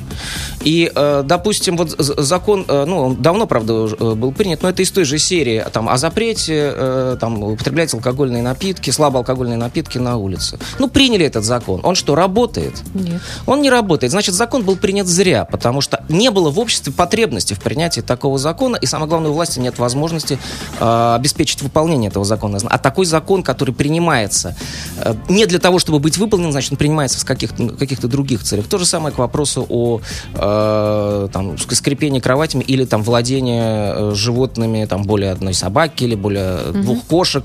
И, 0.65 0.91
э, 0.95 1.23
допустим, 1.27 1.77
вот 1.77 1.91
закон, 1.99 2.65
э, 2.67 2.85
ну, 2.87 2.99
он 3.09 3.17
давно, 3.17 3.47
правда, 3.47 3.73
э, 3.75 4.15
был 4.15 4.33
принят, 4.33 4.63
но 4.63 4.71
это 4.71 4.83
из 4.83 4.91
той 4.91 5.05
же 5.05 5.19
серии 5.27 5.65
там, 5.73 5.89
о 5.89 5.99
запрете 5.99 6.73
э, 6.75 7.17
там, 7.21 7.43
употреблять 7.43 7.93
алкогольные 7.93 8.43
напитки, 8.43 8.91
слабоалкогольные 8.91 9.57
напитки 9.57 9.99
на 9.99 10.17
улице. 10.17 10.59
Ну, 10.79 10.89
приняли 10.89 11.27
этот 11.27 11.45
закон. 11.45 11.81
Он 11.83 11.95
что, 11.95 12.15
работает? 12.15 12.83
Нет. 12.95 13.21
Он 13.47 13.61
не 13.61 13.71
работает. 13.71 14.13
Значит, 14.13 14.35
закон 14.35 14.63
был 14.63 14.77
принят 14.77 15.07
зря, 15.07 15.45
потому 15.45 15.81
что 15.81 16.05
не 16.09 16.31
было 16.31 16.51
в 16.51 16.59
обществе 16.59 16.93
потребности 16.93 17.55
в 17.55 17.61
принятии 17.61 18.01
такого 18.01 18.39
закона, 18.39 18.77
и 18.77 18.87
самое 18.87 19.09
главное, 19.09 19.31
у 19.31 19.35
власти 19.35 19.59
нет 19.59 19.79
возможности 19.79 20.39
э, 20.81 21.15
обеспечить 21.17 21.63
выполнение 21.63 22.09
этого 22.09 22.25
закона. 22.25 22.59
А 22.65 22.79
такой 22.79 23.07
закон, 23.07 23.43
который 23.43 23.75
принимается 23.75 24.57
э, 24.99 25.15
не 25.29 25.47
для 25.47 25.59
того, 25.59 25.79
чтобы 25.79 25.99
быть 25.99 26.19
выполнен, 26.19 26.53
значит, 26.53 26.73
он 26.73 26.79
принимается 26.79 27.19
в 27.19 27.25
каких-то, 27.25 27.69
каких-то 27.69 28.09
других 28.09 28.43
целях. 28.43 28.67
То 28.69 28.79
же 28.79 28.87
самое 28.87 29.15
к 29.15 29.19
вопросу 29.19 29.67
о 29.69 30.01
э, 30.35 31.29
там, 31.33 31.59
скрипении 31.59 32.21
кроватями 32.21 32.63
или 32.63 32.85
там 32.85 33.03
владении 33.03 33.63
э, 33.63 34.15
животными, 34.15 34.85
там, 34.85 35.03
более 35.17 35.33
одной 35.33 35.55
собаки 35.55 36.05
или 36.05 36.15
более 36.15 36.69
угу. 36.69 36.79
двух 36.83 37.05
кошек. 37.05 37.45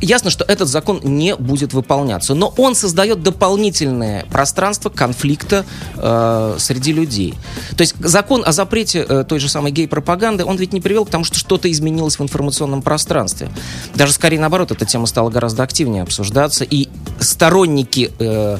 Ясно, 0.00 0.30
что 0.30 0.44
этот 0.44 0.66
закон 0.66 0.98
не 1.04 1.36
будет 1.36 1.74
выполняться, 1.74 2.34
но 2.34 2.54
он 2.56 2.74
создает 2.74 3.22
дополнительное 3.22 4.24
пространство 4.30 4.88
конфликта 4.88 5.66
э, 5.96 6.56
среди 6.58 6.94
людей. 6.94 7.34
То 7.76 7.82
есть 7.82 7.94
закон 7.98 8.42
о 8.46 8.52
запрете 8.52 9.04
э, 9.06 9.24
той 9.28 9.40
же 9.40 9.50
самой 9.50 9.72
гей-пропаганды, 9.72 10.46
он 10.46 10.56
ведь 10.56 10.72
не 10.72 10.80
привел 10.80 11.04
к 11.04 11.10
тому, 11.10 11.24
что 11.24 11.38
что-то 11.38 11.70
изменилось 11.70 12.18
в 12.18 12.22
информационном 12.22 12.80
пространстве. 12.80 13.50
Даже 13.94 14.14
скорее 14.14 14.40
наоборот, 14.40 14.70
эта 14.70 14.86
тема 14.86 15.04
стала 15.04 15.28
гораздо 15.28 15.64
активнее 15.64 16.02
обсуждаться, 16.02 16.64
и 16.64 16.88
сторонники 17.20 18.10
э, 18.18 18.58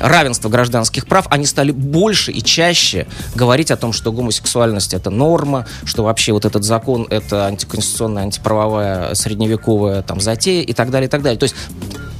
равенства 0.00 0.48
гражданских 0.48 1.06
прав, 1.06 1.26
они 1.30 1.46
стали 1.46 1.70
больше 1.70 2.32
и 2.32 2.42
чаще 2.42 3.06
говорить 3.34 3.70
о 3.70 3.76
том, 3.76 3.92
что 3.92 4.12
гомосексуальность 4.12 4.94
это 4.94 5.10
норма, 5.10 5.66
что 5.84 6.04
вообще 6.04 6.32
вот 6.32 6.44
этот 6.44 6.64
закон 6.64 7.06
это 7.10 7.46
антиконституционный 7.46 7.80
конституционная, 7.80 8.24
антиправовая, 8.24 9.14
средневековая 9.14 10.02
там, 10.02 10.20
затея 10.20 10.62
и 10.62 10.72
так 10.72 10.90
далее, 10.90 11.06
и 11.08 11.10
так 11.10 11.22
далее. 11.22 11.38
То 11.38 11.44
есть 11.44 11.54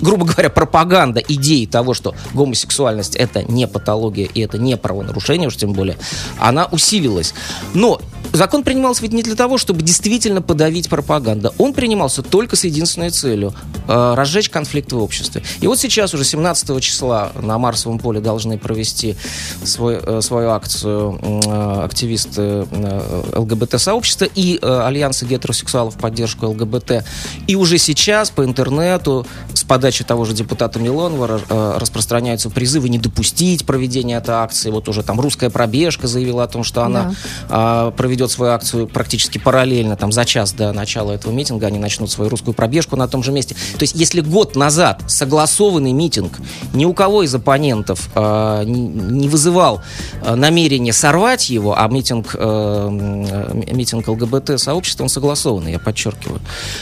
грубо 0.01 0.27
говоря, 0.27 0.51
пропаганда 0.51 1.21
идеи 1.21 1.67
того, 1.67 1.95
что 1.95 2.15
гомосексуальность 2.35 3.17
это 3.17 3.43
не 3.43 3.67
патология 3.67 4.27
и 4.27 4.41
это 4.41 4.59
не 4.59 4.77
правонарушение, 4.77 5.49
уж 5.49 5.57
тем 5.57 5.73
более, 5.73 5.97
она 6.39 6.67
усилилась. 6.67 7.35
Но 7.75 8.01
закон 8.33 8.63
принимался 8.63 9.03
ведь 9.03 9.13
не 9.13 9.23
для 9.23 9.35
того, 9.35 9.59
чтобы 9.59 9.83
действительно 9.83 10.43
подавить 10.43 10.89
пропаганду. 10.89 11.53
Он 11.59 11.73
принимался 11.73 12.23
только 12.23 12.57
с 12.57 12.65
единственной 12.65 13.11
целью 13.11 13.55
э, 13.89 14.15
разжечь 14.15 14.51
конфликт 14.51 14.93
в 14.93 14.99
обществе. 14.99 15.43
И 15.61 15.67
вот 15.67 15.79
сейчас 15.79 16.15
уже 16.15 16.25
17 16.25 16.83
числа 16.83 17.33
на 17.41 17.59
Марсовом 17.59 17.99
поле 17.99 18.21
должны 18.21 18.59
провести 18.59 19.17
свой, 19.65 20.01
э, 20.03 20.21
свою 20.21 20.51
акцию 20.51 21.19
э, 21.23 21.85
активисты 21.85 22.67
э, 22.71 23.23
ЛГБТ-сообщества 23.37 24.27
и 24.35 24.59
э, 24.61 24.81
Альянса 24.87 25.27
гетеросексуалов 25.27 25.97
в 25.97 25.99
поддержку 25.99 26.47
ЛГБТ. 26.47 27.05
И 27.47 27.57
уже 27.57 27.79
сейчас 27.79 28.31
по 28.31 28.45
интернету 28.45 29.27
с 29.55 29.65
подачи 29.65 29.90
того 29.99 30.25
же 30.25 30.35
депутата 30.35 30.79
Милонова 30.79 31.41
э, 31.49 31.79
распространяются 31.79 32.49
призывы 32.49 32.89
не 32.89 32.99
допустить 32.99 33.67
проведения 33.67 34.17
этой 34.17 34.37
акции. 34.37 34.71
Вот 34.71 34.89
уже 34.89 35.03
там 35.03 35.21
русская 35.21 35.51
пробежка 35.51 36.07
заявила 36.07 36.45
о 36.45 36.49
том, 36.49 36.65
что 36.65 36.85
она 36.85 37.15
да. 37.49 37.89
э, 37.89 37.97
проведет 37.97 38.21
ведет 38.21 38.31
свою 38.31 38.53
акцию 38.53 38.87
практически 38.87 39.39
параллельно, 39.39 39.97
там 39.97 40.13
за 40.13 40.25
час 40.25 40.53
до 40.53 40.73
начала 40.73 41.13
этого 41.13 41.33
митинга 41.33 41.67
они 41.67 41.79
начнут 41.79 42.11
свою 42.11 42.29
русскую 42.31 42.53
пробежку 42.53 42.97
на 42.97 43.09
том 43.09 43.23
же 43.23 43.33
месте. 43.33 43.55
То 43.55 43.83
есть, 43.83 43.95
если 43.95 44.21
год 44.21 44.57
назад 44.57 45.03
согласованный 45.07 45.93
митинг 45.93 46.39
ни 46.75 46.85
у 46.85 46.93
кого 46.93 47.23
из 47.23 47.35
оппонентов 47.35 48.11
э, 48.15 48.65
не, 48.67 49.29
вызывал 49.29 49.81
э, 50.23 50.35
намерения 50.35 50.93
сорвать 50.93 51.49
его, 51.49 51.79
а 51.79 51.89
митинг, 51.89 52.35
э, 52.35 53.65
митинг 53.73 54.07
ЛГБТ-сообщества, 54.09 55.05
он 55.05 55.09
согласованный, 55.09 55.73
я 55.73 55.79
подчеркиваю, 55.79 56.41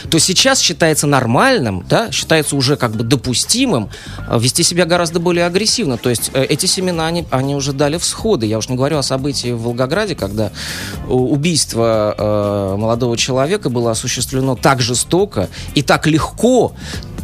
то 0.09 0.19
сейчас 0.19 0.59
считается 0.59 1.07
нормальным, 1.07 1.85
да, 1.89 2.11
считается 2.11 2.57
уже 2.57 2.75
как 2.75 2.91
бы 2.91 2.98
допустимым 3.03 3.89
э, 4.27 4.39
вести 4.39 4.63
себя 4.63 4.85
гораздо 4.85 5.19
более 5.19 5.45
агрессивно. 5.45 5.97
То 5.97 6.09
есть, 6.09 6.31
э, 6.33 6.43
эти 6.43 6.65
семена, 6.65 7.07
они, 7.07 7.25
они 7.29 7.55
уже 7.55 7.73
дали 7.73 7.97
всходы. 7.97 8.45
Я 8.45 8.57
уж 8.57 8.69
не 8.69 8.75
говорю 8.75 8.97
о 8.97 9.03
событии 9.03 9.51
в 9.51 9.61
Волгограде, 9.61 10.15
когда 10.15 10.51
убийство 11.07 12.15
э, 12.17 12.75
молодого 12.77 13.17
человека 13.17 13.69
было 13.69 13.91
осуществлено 13.91 14.55
так 14.55 14.81
жестоко 14.81 15.49
и 15.75 15.81
так 15.81 16.07
легко, 16.07 16.73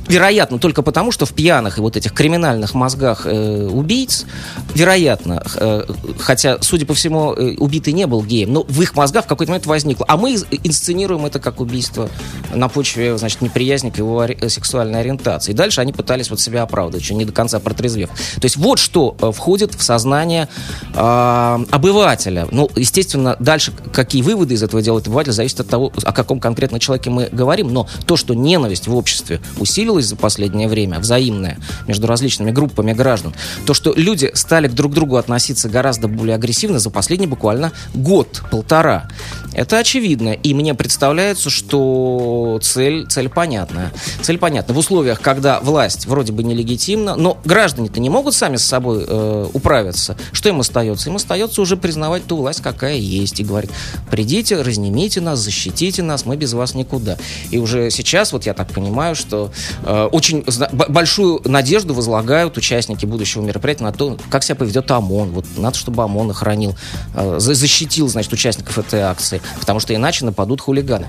вероятно, 0.07 0.59
только 0.59 0.81
потому, 0.81 1.11
что 1.11 1.25
в 1.25 1.33
пьяных 1.33 1.77
и 1.77 1.81
вот 1.81 1.97
этих 1.97 2.13
криминальных 2.13 2.73
мозгах 2.73 3.25
э, 3.25 3.67
убийц, 3.67 4.25
вероятно, 4.73 5.43
э, 5.55 5.83
хотя, 6.19 6.57
судя 6.61 6.85
по 6.85 6.93
всему, 6.93 7.33
э, 7.33 7.55
убитый 7.57 7.93
не 7.93 8.07
был 8.07 8.23
геем, 8.23 8.53
но 8.53 8.63
в 8.63 8.81
их 8.81 8.95
мозгах 8.95 9.25
в 9.25 9.27
какой-то 9.27 9.51
момент 9.51 9.65
возникло. 9.65 10.05
А 10.07 10.17
мы 10.17 10.35
инсценируем 10.63 11.25
это 11.25 11.39
как 11.39 11.59
убийство 11.59 12.09
на 12.53 12.67
почве, 12.67 13.17
значит, 13.17 13.41
неприязни 13.41 13.89
к 13.89 13.97
его 13.97 14.21
ори- 14.21 14.49
сексуальной 14.49 14.99
ориентации. 14.99 15.51
И 15.51 15.55
дальше 15.55 15.81
они 15.81 15.93
пытались 15.93 16.29
вот 16.29 16.39
себя 16.39 16.63
оправдывать, 16.63 17.03
еще 17.03 17.15
не 17.15 17.25
до 17.25 17.31
конца 17.31 17.59
протрезвев. 17.59 18.09
То 18.09 18.45
есть 18.45 18.57
вот 18.57 18.79
что 18.79 19.15
э, 19.19 19.31
входит 19.31 19.75
в 19.75 19.83
сознание 19.83 20.47
э, 20.93 21.65
обывателя. 21.71 22.47
Ну, 22.51 22.69
естественно, 22.75 23.35
дальше 23.39 23.73
какие 23.93 24.21
выводы 24.21 24.53
из 24.55 24.63
этого 24.63 24.81
делает 24.81 25.07
обыватель, 25.07 25.31
зависит 25.31 25.61
от 25.61 25.67
того, 25.67 25.91
о 26.03 26.11
каком 26.11 26.39
конкретно 26.39 26.79
человеке 26.79 27.09
мы 27.09 27.29
говорим. 27.31 27.73
Но 27.73 27.87
то, 28.05 28.17
что 28.17 28.33
ненависть 28.33 28.87
в 28.87 28.95
обществе 28.95 29.41
усилилась 29.57 29.94
за 30.03 30.15
последнее 30.15 30.67
время, 30.67 30.99
взаимная, 30.99 31.57
между 31.87 32.07
различными 32.07 32.51
группами 32.51 32.93
граждан, 32.93 33.33
то, 33.65 33.73
что 33.73 33.93
люди 33.95 34.31
стали 34.33 34.67
друг 34.67 34.91
к 34.91 34.95
другу 34.95 35.15
относиться 35.15 35.69
гораздо 35.69 36.07
более 36.07 36.35
агрессивно 36.35 36.79
за 36.79 36.89
последний 36.89 37.27
буквально 37.27 37.71
год-полтора. 37.93 39.07
Это 39.53 39.79
очевидно. 39.79 40.33
И 40.33 40.53
мне 40.53 40.73
представляется, 40.73 41.49
что 41.49 42.59
цель, 42.61 43.07
цель 43.07 43.29
понятная. 43.29 43.91
Цель 44.21 44.37
понятна. 44.37 44.73
В 44.73 44.77
условиях, 44.77 45.21
когда 45.21 45.59
власть 45.61 46.07
вроде 46.07 46.33
бы 46.33 46.43
нелегитимна, 46.43 47.15
но 47.15 47.37
граждане-то 47.45 47.99
не 47.99 48.09
могут 48.09 48.35
сами 48.35 48.57
с 48.57 48.65
собой 48.65 49.05
э, 49.07 49.47
управиться. 49.53 50.17
Что 50.33 50.49
им 50.49 50.59
остается? 50.59 51.09
Им 51.09 51.15
остается 51.15 51.61
уже 51.61 51.77
признавать 51.77 52.25
ту 52.25 52.35
власть, 52.37 52.61
какая 52.61 52.95
есть. 52.95 53.39
И 53.39 53.43
говорить, 53.43 53.71
придите, 54.11 54.61
разнимите 54.61 55.21
нас, 55.21 55.39
защитите 55.39 56.03
нас, 56.03 56.25
мы 56.25 56.35
без 56.35 56.53
вас 56.53 56.73
никуда. 56.73 57.17
И 57.49 57.57
уже 57.57 57.89
сейчас, 57.91 58.33
вот 58.33 58.45
я 58.45 58.53
так 58.53 58.67
понимаю, 58.71 59.15
что 59.15 59.51
очень 59.85 60.43
большую 60.89 61.41
надежду 61.45 61.93
возлагают 61.93 62.57
участники 62.57 63.05
будущего 63.05 63.41
мероприятия 63.41 63.83
на 63.83 63.91
то, 63.91 64.17
как 64.29 64.43
себя 64.43 64.55
поведет 64.55 64.89
ОМОН. 64.89 65.31
Вот 65.31 65.45
надо, 65.57 65.77
чтобы 65.77 66.03
ОМОН 66.03 66.31
охранил, 66.31 66.75
э, 67.13 67.35
защитил, 67.39 68.07
значит, 68.07 68.33
участников 68.33 68.77
этой 68.77 69.01
акции 69.01 69.41
потому 69.59 69.79
что 69.79 69.95
иначе 69.95 70.25
нападут 70.25 70.61
хулиганы. 70.61 71.07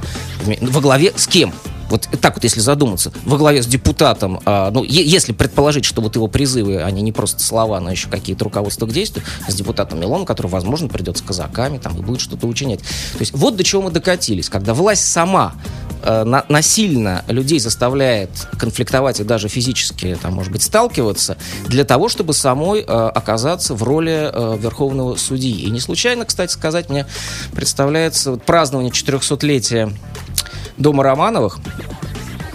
Во 0.62 0.80
главе 0.80 1.12
с 1.14 1.26
кем? 1.26 1.52
Вот 1.88 2.08
так 2.20 2.34
вот, 2.34 2.42
если 2.42 2.58
задуматься, 2.58 3.12
во 3.24 3.36
главе 3.36 3.62
с 3.62 3.66
депутатом, 3.66 4.40
а, 4.44 4.70
ну, 4.72 4.82
е- 4.82 5.06
если 5.06 5.32
предположить, 5.32 5.84
что 5.84 6.00
вот 6.00 6.16
его 6.16 6.26
призывы, 6.26 6.82
они 6.82 7.00
не 7.02 7.12
просто 7.12 7.40
слова, 7.40 7.78
но 7.78 7.92
еще 7.92 8.08
какие-то 8.08 8.44
руководства 8.44 8.86
к 8.86 8.92
действию, 8.92 9.24
с 9.46 9.54
депутатом 9.54 10.00
Милоном, 10.00 10.26
который, 10.26 10.48
возможно, 10.48 10.88
придет 10.88 11.16
с 11.18 11.22
казаками 11.22 11.78
там, 11.78 11.96
и 11.96 12.02
будет 12.02 12.20
что-то 12.20 12.48
учинять. 12.48 12.80
То 12.80 13.20
есть 13.20 13.32
вот 13.34 13.56
до 13.56 13.62
чего 13.62 13.82
мы 13.82 13.90
докатились, 13.90 14.48
когда 14.48 14.74
власть 14.74 15.04
сама 15.06 15.52
э, 15.85 15.85
на, 16.02 16.44
насильно 16.48 17.24
людей 17.28 17.58
заставляет 17.58 18.30
конфликтовать 18.58 19.20
и 19.20 19.24
даже 19.24 19.48
физически, 19.48 20.16
там, 20.20 20.34
может 20.34 20.52
быть, 20.52 20.62
сталкиваться, 20.62 21.36
для 21.66 21.84
того, 21.84 22.08
чтобы 22.08 22.32
самой 22.32 22.80
э, 22.80 22.84
оказаться 22.84 23.74
в 23.74 23.82
роли 23.82 24.30
э, 24.32 24.56
верховного 24.58 25.16
судьи. 25.16 25.62
И 25.62 25.70
не 25.70 25.80
случайно, 25.80 26.24
кстати 26.24 26.52
сказать, 26.52 26.88
мне 26.90 27.06
представляется 27.54 28.32
вот, 28.32 28.42
празднование 28.42 28.92
400-летия 28.92 29.92
дома 30.76 31.02
Романовых, 31.02 31.58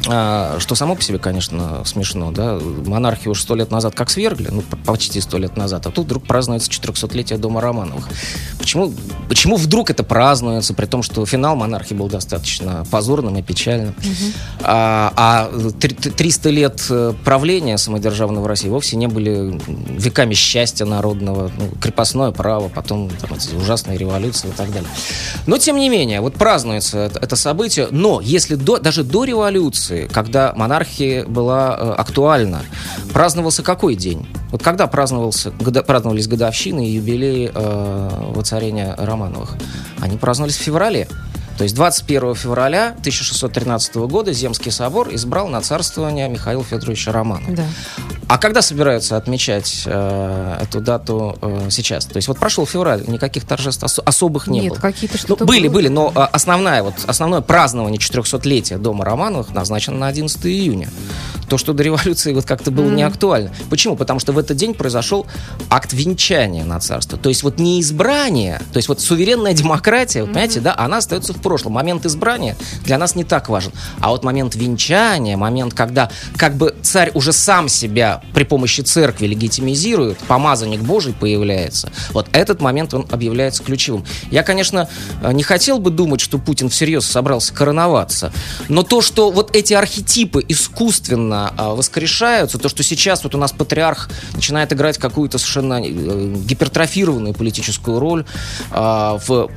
что 0.03 0.75
само 0.75 0.95
по 0.95 1.01
себе, 1.01 1.19
конечно, 1.19 1.83
смешно, 1.85 2.31
да, 2.31 2.59
монархию 2.85 3.31
уже 3.31 3.41
сто 3.41 3.55
лет 3.55 3.71
назад 3.71 3.93
как 3.93 4.09
свергли, 4.09 4.49
ну, 4.49 4.63
почти 4.85 5.21
сто 5.21 5.37
лет 5.37 5.57
назад, 5.57 5.85
а 5.85 5.91
тут 5.91 6.05
вдруг 6.05 6.25
празднуется 6.25 6.71
400-летие 6.71 7.37
Дома 7.37 7.61
Романовых. 7.61 8.07
Почему, 8.57 8.93
почему 9.29 9.57
вдруг 9.57 9.89
это 9.89 10.03
празднуется, 10.03 10.73
при 10.73 10.85
том, 10.85 11.03
что 11.03 11.25
финал 11.25 11.55
монархии 11.55 11.93
был 11.93 12.07
достаточно 12.07 12.85
позорным 12.89 13.37
и 13.37 13.43
печальным, 13.43 13.89
угу. 13.89 14.31
а, 14.61 15.13
а 15.15 15.71
300 15.79 16.49
лет 16.49 16.85
э, 16.89 17.13
правления 17.23 17.77
самодержавного 17.77 18.47
России 18.47 18.69
вовсе 18.69 18.97
не 18.97 19.07
были 19.07 19.59
веками 19.67 20.33
счастья 20.33 20.85
народного, 20.85 21.51
ну, 21.57 21.69
крепостное 21.79 22.31
право, 22.31 22.69
потом 22.69 23.09
там, 23.09 23.37
ужасные 23.55 23.97
революции 23.97 24.47
и 24.47 24.51
так 24.51 24.71
далее. 24.71 24.89
Но, 25.45 25.57
тем 25.57 25.77
не 25.77 25.89
менее, 25.89 26.21
вот 26.21 26.33
празднуется 26.33 26.99
это, 26.99 27.19
это 27.19 27.35
событие, 27.35 27.87
но 27.91 28.19
если 28.19 28.55
до, 28.55 28.79
даже 28.79 29.03
до 29.03 29.25
революции 29.25 29.90
революции, 29.91 30.07
когда 30.11 30.53
монархия 30.55 31.25
была 31.25 31.77
э, 31.77 31.91
актуальна, 31.97 32.61
праздновался 33.13 33.63
какой 33.63 33.95
день? 33.95 34.27
Вот 34.51 34.63
когда 34.63 34.87
праздновался, 34.87 35.51
года, 35.51 35.83
праздновались 35.83 36.27
годовщины 36.27 36.87
и 36.87 36.91
юбилеи 36.93 37.51
э, 37.53 38.31
воцарения 38.33 38.95
Романовых? 38.97 39.55
Они 39.99 40.17
праздновались 40.17 40.57
в 40.57 40.61
феврале. 40.61 41.07
То 41.57 41.63
есть 41.63 41.75
21 41.75 42.33
февраля 42.35 42.87
1613 42.99 43.95
года 43.95 44.33
Земский 44.33 44.71
собор 44.71 45.13
избрал 45.13 45.47
на 45.47 45.61
царствование 45.61 46.27
Михаила 46.27 46.63
Федоровича 46.63 47.11
Романова. 47.11 47.55
Да. 47.55 47.65
А 48.31 48.37
когда 48.37 48.61
собираются 48.61 49.17
отмечать 49.17 49.83
э, 49.85 50.57
эту 50.61 50.79
дату 50.79 51.37
э, 51.41 51.67
сейчас? 51.69 52.05
То 52.05 52.15
есть 52.15 52.29
вот 52.29 52.39
прошел 52.39 52.65
февраль, 52.65 53.03
никаких 53.05 53.43
торжеств 53.43 53.83
ос- 53.83 53.99
особых 54.05 54.47
не 54.47 54.61
Нет, 54.61 54.69
было. 54.69 54.75
Нет, 54.75 54.81
какие-то 54.81 55.17
ну, 55.17 55.19
что-то 55.19 55.43
ну, 55.43 55.47
Были, 55.49 55.67
было. 55.67 55.73
были, 55.73 55.87
но 55.89 56.13
э, 56.15 56.19
основная, 56.31 56.81
вот, 56.81 56.93
основное 57.07 57.41
празднование 57.41 57.99
400-летия 57.99 58.77
Дома 58.77 59.03
Романовых 59.03 59.53
назначено 59.53 59.97
на 59.97 60.07
11 60.07 60.45
июня. 60.45 60.87
То, 61.49 61.57
что 61.57 61.73
до 61.73 61.83
революции 61.83 62.33
вот 62.33 62.45
как-то 62.45 62.71
было 62.71 62.85
mm. 62.85 62.95
не 62.95 63.03
актуально. 63.03 63.51
Почему? 63.69 63.97
Потому 63.97 64.21
что 64.21 64.31
в 64.31 64.37
этот 64.37 64.55
день 64.55 64.75
произошел 64.75 65.27
акт 65.69 65.91
венчания 65.91 66.63
на 66.63 66.79
царство. 66.79 67.17
То 67.17 67.27
есть 67.27 67.43
вот 67.43 67.59
не 67.59 67.81
избрание, 67.81 68.61
то 68.71 68.77
есть 68.77 68.87
вот 68.87 69.01
суверенная 69.01 69.51
демократия, 69.51 70.19
mm-hmm. 70.19 70.21
вот, 70.21 70.29
понимаете, 70.29 70.61
да, 70.61 70.73
она 70.77 70.99
остается 70.99 71.33
в 71.33 71.41
прошлом. 71.41 71.73
Момент 71.73 72.05
избрания 72.05 72.55
для 72.85 72.97
нас 72.97 73.13
не 73.13 73.25
так 73.25 73.49
важен. 73.49 73.73
А 73.99 74.11
вот 74.11 74.23
момент 74.23 74.55
венчания, 74.55 75.35
момент, 75.35 75.73
когда 75.73 76.09
как 76.37 76.55
бы 76.55 76.73
царь 76.81 77.11
уже 77.13 77.33
сам 77.33 77.67
себя 77.67 78.20
при 78.33 78.43
помощи 78.43 78.81
церкви 78.81 79.27
легитимизирует, 79.27 80.17
помазанник 80.19 80.81
Божий 80.81 81.13
появляется, 81.13 81.91
вот 82.11 82.27
этот 82.31 82.61
момент 82.61 82.93
он 82.93 83.05
объявляется 83.09 83.63
ключевым. 83.63 84.05
Я, 84.29 84.43
конечно, 84.43 84.89
не 85.31 85.43
хотел 85.43 85.79
бы 85.79 85.91
думать, 85.91 86.21
что 86.21 86.37
Путин 86.37 86.69
всерьез 86.69 87.05
собрался 87.05 87.53
короноваться, 87.53 88.31
но 88.69 88.83
то, 88.83 89.01
что 89.01 89.31
вот 89.31 89.55
эти 89.55 89.73
архетипы 89.73 90.43
искусственно 90.47 91.53
а, 91.57 91.75
воскрешаются, 91.75 92.57
то, 92.57 92.69
что 92.69 92.83
сейчас 92.83 93.23
вот 93.23 93.35
у 93.35 93.37
нас 93.37 93.51
патриарх 93.51 94.09
начинает 94.33 94.73
играть 94.73 94.97
какую-то 94.97 95.37
совершенно 95.37 95.81
э, 95.83 96.35
гипертрофированную 96.45 97.33
политическую 97.33 97.99
роль 97.99 98.25
а, 98.71 99.19
в 99.27 99.49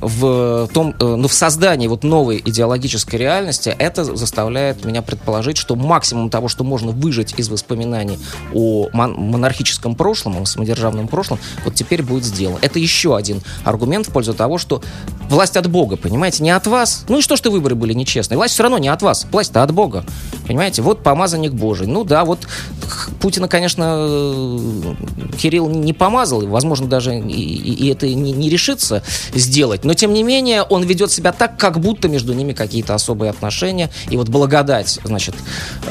в 0.00 0.68
том, 0.72 0.94
э, 0.98 1.04
ну, 1.16 1.28
в 1.28 1.32
создании 1.32 1.88
вот 1.88 2.04
новой 2.04 2.42
идеологической 2.44 3.18
реальности, 3.18 3.74
это 3.78 4.04
заставляет 4.04 4.84
меня 4.84 5.02
предположить, 5.02 5.56
что 5.56 5.76
максимум 5.76 6.30
того, 6.30 6.48
что 6.48 6.64
можно 6.64 6.92
выжить 6.92 7.34
из 7.36 7.48
воспоминаний 7.48 8.18
о 8.52 8.88
мон- 8.92 9.14
монархическом 9.14 9.94
прошлом, 9.94 10.42
о 10.42 10.46
самодержавном 10.46 11.08
прошлом, 11.08 11.38
вот 11.64 11.74
теперь 11.74 12.02
будет 12.02 12.24
сделано. 12.24 12.58
Это 12.62 12.78
еще 12.78 13.16
один 13.16 13.42
аргумент 13.64 14.08
в 14.08 14.12
пользу 14.12 14.34
того, 14.34 14.58
что 14.58 14.82
власть 15.28 15.56
от 15.56 15.68
Бога, 15.68 15.96
понимаете, 15.96 16.42
не 16.42 16.50
от 16.50 16.66
вас. 16.66 17.04
Ну 17.08 17.18
и 17.18 17.22
что, 17.22 17.36
что 17.36 17.50
выборы 17.50 17.74
были 17.74 17.92
нечестные? 17.92 18.36
Власть 18.36 18.54
все 18.54 18.62
равно 18.62 18.78
не 18.78 18.88
от 18.88 19.02
вас, 19.02 19.26
власть-то 19.30 19.62
от 19.62 19.72
Бога. 19.72 20.04
Понимаете, 20.46 20.82
вот 20.82 21.02
помазанник 21.02 21.52
Божий. 21.52 21.86
Ну 21.86 22.04
да, 22.04 22.24
вот 22.24 22.46
Путина, 23.20 23.48
конечно, 23.48 23.96
э, 23.98 24.94
Кирилл 25.38 25.68
не 25.68 25.92
помазал, 25.92 26.46
возможно, 26.46 26.86
даже 26.86 27.16
и, 27.18 27.22
и 27.22 27.88
это 27.88 28.06
не, 28.06 28.32
не 28.32 28.48
решится 28.50 29.02
сделать, 29.34 29.83
но 29.84 29.94
тем 29.94 30.12
не 30.12 30.22
менее 30.22 30.62
он 30.62 30.82
ведет 30.82 31.10
себя 31.10 31.32
так, 31.32 31.56
как 31.56 31.78
будто 31.80 32.08
между 32.08 32.32
ними 32.32 32.52
какие-то 32.52 32.94
особые 32.94 33.30
отношения, 33.30 33.90
и 34.10 34.16
вот 34.16 34.28
благодать, 34.28 34.98
значит, 35.04 35.34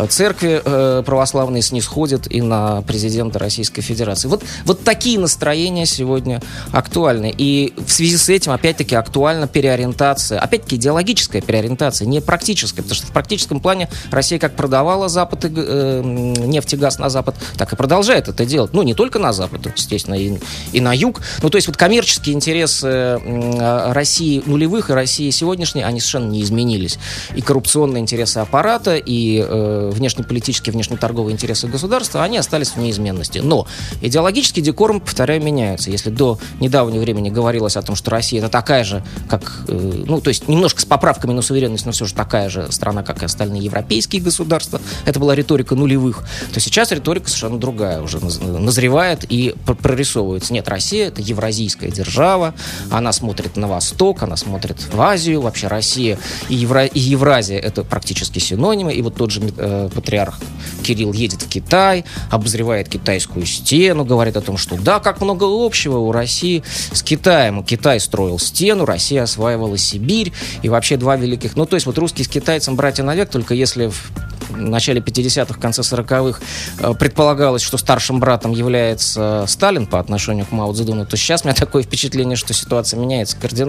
церкви 0.09 0.61
э, 0.63 1.03
православные 1.05 1.61
снисходит 1.61 2.31
и 2.31 2.41
на 2.41 2.81
президента 2.81 3.39
Российской 3.39 3.81
Федерации. 3.81 4.27
Вот, 4.27 4.43
вот 4.65 4.83
такие 4.83 5.19
настроения 5.19 5.85
сегодня 5.85 6.41
актуальны, 6.71 7.33
и 7.35 7.73
в 7.85 7.91
связи 7.91 8.17
с 8.17 8.29
этим, 8.29 8.51
опять-таки, 8.51 8.95
актуальна 8.95 9.47
переориентация, 9.47 10.39
опять-таки, 10.39 10.75
идеологическая 10.75 11.41
переориентация, 11.41 12.05
не 12.07 12.21
практическая, 12.21 12.81
потому 12.81 12.95
что 12.95 13.07
в 13.07 13.11
практическом 13.11 13.59
плане 13.59 13.89
Россия 14.11 14.39
как 14.39 14.55
продавала 14.55 15.09
Запад 15.09 15.45
э, 15.45 16.01
нефть 16.03 16.73
и 16.73 16.77
газ 16.77 16.99
на 16.99 17.09
Запад, 17.09 17.35
так 17.57 17.71
и 17.73 17.75
продолжает 17.75 18.27
это 18.27 18.45
делать. 18.45 18.73
Ну, 18.73 18.83
не 18.83 18.93
только 18.93 19.19
на 19.19 19.33
Запад, 19.33 19.61
естественно, 19.75 20.15
и, 20.15 20.37
и 20.71 20.81
на 20.81 20.93
Юг. 20.93 21.21
Ну, 21.41 21.49
то 21.49 21.57
есть 21.57 21.67
вот 21.67 21.77
коммерческие 21.77 22.35
интересы 22.35 22.87
э, 22.87 23.82
России 23.91 24.43
нулевых 24.45 24.89
и 24.89 24.93
России 24.93 25.29
сегодняшней, 25.31 25.83
они 25.83 25.99
совершенно 25.99 26.29
не 26.29 26.43
изменились. 26.43 26.99
И 27.35 27.41
коррупционные 27.41 28.01
интересы 28.01 28.37
аппарата, 28.37 28.95
и 28.95 29.43
э, 29.45 29.89
внешнеполитические, 29.93 30.73
внешнеторговые 30.73 31.33
интересы 31.33 31.67
государства, 31.67 32.23
они 32.23 32.37
остались 32.37 32.69
в 32.69 32.77
неизменности. 32.77 33.39
Но 33.39 33.67
идеологический 34.01 34.61
декорум, 34.61 34.99
повторяю, 35.01 35.41
меняется. 35.41 35.89
Если 35.89 36.09
до 36.09 36.37
недавнего 36.59 37.01
времени 37.01 37.29
говорилось 37.29 37.77
о 37.77 37.81
том, 37.81 37.95
что 37.95 38.11
Россия 38.11 38.39
это 38.39 38.49
такая 38.49 38.83
же, 38.83 39.03
как, 39.29 39.63
э, 39.67 40.03
ну, 40.05 40.21
то 40.21 40.29
есть 40.29 40.47
немножко 40.47 40.81
с 40.81 40.85
поправками 40.85 41.33
на 41.33 41.41
суверенность, 41.41 41.85
но 41.85 41.91
все 41.91 42.05
же 42.05 42.13
такая 42.13 42.49
же 42.49 42.71
страна, 42.71 43.03
как 43.03 43.21
и 43.21 43.25
остальные 43.25 43.63
европейские 43.63 44.21
государства, 44.21 44.81
это 45.05 45.19
была 45.19 45.35
риторика 45.35 45.75
нулевых, 45.75 46.23
то 46.53 46.59
сейчас 46.59 46.91
риторика 46.91 47.27
совершенно 47.27 47.59
другая 47.59 48.01
уже 48.01 48.19
назревает 48.19 49.25
и 49.29 49.55
прорисовывается. 49.65 50.53
Нет, 50.53 50.67
Россия 50.67 51.07
это 51.07 51.21
евразийская 51.21 51.89
держава, 51.89 52.53
она 52.91 53.11
смотрит 53.11 53.55
на 53.55 53.67
восток, 53.73 54.23
она 54.23 54.37
смотрит 54.37 54.77
в 54.81 55.01
Азию, 55.01 55.41
вообще 55.41 55.67
Россия 55.67 56.17
и, 56.49 56.55
Евра... 56.55 56.85
и 56.85 56.99
Евразия 56.99 57.59
это 57.59 57.83
практически 57.83 58.39
синонимы, 58.39 58.93
и 58.93 59.01
вот 59.01 59.15
тот 59.15 59.31
же 59.31 59.41
э, 59.57 59.89
патриарх 59.93 60.39
Кирилл 60.83 61.13
едет 61.13 61.41
в 61.41 61.49
Китай, 61.49 62.05
обозревает 62.29 62.89
китайскую 62.89 63.45
стену, 63.45 64.05
говорит 64.05 64.37
о 64.37 64.41
том, 64.41 64.57
что 64.57 64.77
да, 64.77 64.99
как 64.99 65.21
много 65.21 65.45
общего 65.45 65.97
у 65.97 66.11
России 66.11 66.63
с 66.91 67.01
Китаем. 67.01 67.63
Китай 67.63 67.99
строил 67.99 68.39
стену, 68.39 68.85
Россия 68.85 69.23
осваивала 69.23 69.77
Сибирь, 69.77 70.31
и 70.61 70.69
вообще 70.69 70.97
два 70.97 71.15
великих... 71.15 71.55
Ну, 71.55 71.65
то 71.65 71.75
есть 71.75 71.85
вот 71.85 71.97
русские 71.97 72.25
с 72.25 72.27
китайцем 72.27 72.75
братья 72.75 73.03
навек, 73.03 73.29
только 73.29 73.53
если 73.53 73.87
в 73.87 74.11
начале 74.57 75.01
50-х, 75.01 75.59
конце 75.59 75.81
40-х 75.81 76.41
э, 76.79 76.93
предполагалось, 76.93 77.61
что 77.61 77.77
старшим 77.77 78.19
братом 78.19 78.51
является 78.51 79.45
Сталин 79.47 79.85
по 79.85 79.99
отношению 79.99 80.45
к 80.45 80.51
Мао 80.51 80.73
Цзэдуну, 80.73 81.05
то 81.05 81.17
сейчас 81.17 81.43
у 81.43 81.47
меня 81.47 81.55
такое 81.55 81.83
впечатление, 81.83 82.35
что 82.35 82.53
ситуация 82.53 82.99
меняется 82.99 83.37
кардинально, 83.37 83.62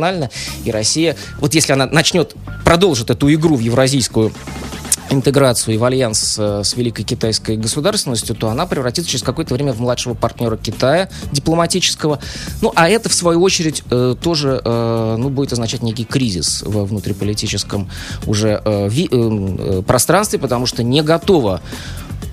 и 0.65 0.71
Россия, 0.71 1.17
вот 1.39 1.55
если 1.55 1.73
она 1.73 1.87
начнет, 1.87 2.35
продолжит 2.65 3.11
эту 3.11 3.33
игру 3.33 3.57
в 3.57 3.61
евразийскую 3.61 4.33
интеграцию 5.11 5.75
и 5.75 5.79
в 5.79 5.85
альянс 5.85 6.37
э, 6.39 6.63
с 6.65 6.77
Великой 6.77 7.05
Китайской 7.05 7.57
государственностью, 7.57 8.35
то 8.35 8.49
она 8.49 8.67
превратится 8.67 9.11
через 9.11 9.23
какое-то 9.23 9.55
время 9.55 9.73
в 9.73 9.81
младшего 9.81 10.15
партнера 10.15 10.57
Китая 10.57 11.09
дипломатического. 11.33 12.19
Ну, 12.61 12.73
а 12.75 12.89
это, 12.89 13.09
в 13.09 13.15
свою 13.15 13.43
очередь, 13.43 13.83
э, 13.91 14.15
тоже 14.21 14.61
э, 14.65 15.17
ну, 15.19 15.29
будет 15.31 15.53
означать 15.53 15.83
некий 15.83 16.05
кризис 16.05 16.63
во 16.67 16.85
внутриполитическом 16.85 17.91
уже 18.27 18.63
пространстве, 19.87 20.39
потому 20.39 20.67
что 20.67 20.83
не 20.83 21.03
готово 21.03 21.61